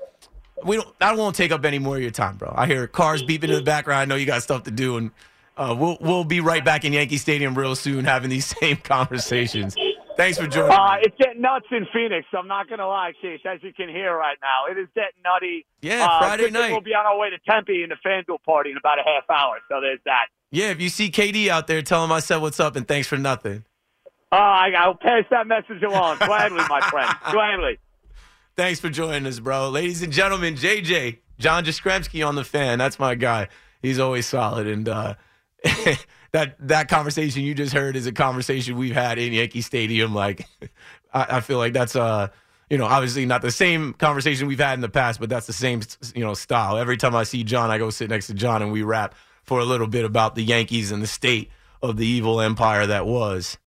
[0.65, 0.89] We don't.
[1.01, 2.53] I won't take up any more of your time, bro.
[2.55, 4.03] I hear cars beeping in the background.
[4.03, 5.11] I know you got stuff to do, and
[5.57, 9.75] uh, we'll we'll be right back in Yankee Stadium real soon, having these same conversations.
[10.17, 10.71] Thanks for joining.
[10.71, 12.27] Uh, it's getting nuts in Phoenix.
[12.33, 13.41] I'm not going to lie, Keith.
[13.45, 15.67] As you can hear right now, it is getting nutty.
[15.81, 16.71] Yeah, uh, Friday good night.
[16.71, 19.29] We'll be on our way to Tempe in the FanDuel party in about a half
[19.29, 19.59] hour.
[19.69, 20.27] So there's that.
[20.53, 23.09] Yeah, if you see KD out there, tell him I said what's up and thanks
[23.09, 23.65] for nothing.
[24.31, 27.13] Uh, I, I'll pass that message along gladly, my friend.
[27.31, 27.79] Gladly.
[28.57, 29.69] Thanks for joining us, bro.
[29.69, 32.79] Ladies and gentlemen, JJ, John Jastrzemski on the fan.
[32.79, 33.49] That's my guy.
[33.83, 34.69] He's always solid.
[34.69, 35.15] And uh,
[36.31, 40.15] that that conversation you just heard is a conversation we've had in Yankee Stadium.
[40.15, 40.47] Like,
[41.13, 42.29] I, I feel like that's uh,
[42.71, 45.53] you know, obviously not the same conversation we've had in the past, but that's the
[45.53, 45.83] same,
[46.15, 46.77] you know, style.
[46.77, 49.59] Every time I see John, I go sit next to John and we rap for
[49.59, 51.51] a little bit about the Yankees and the state
[51.83, 53.59] of the evil empire that was.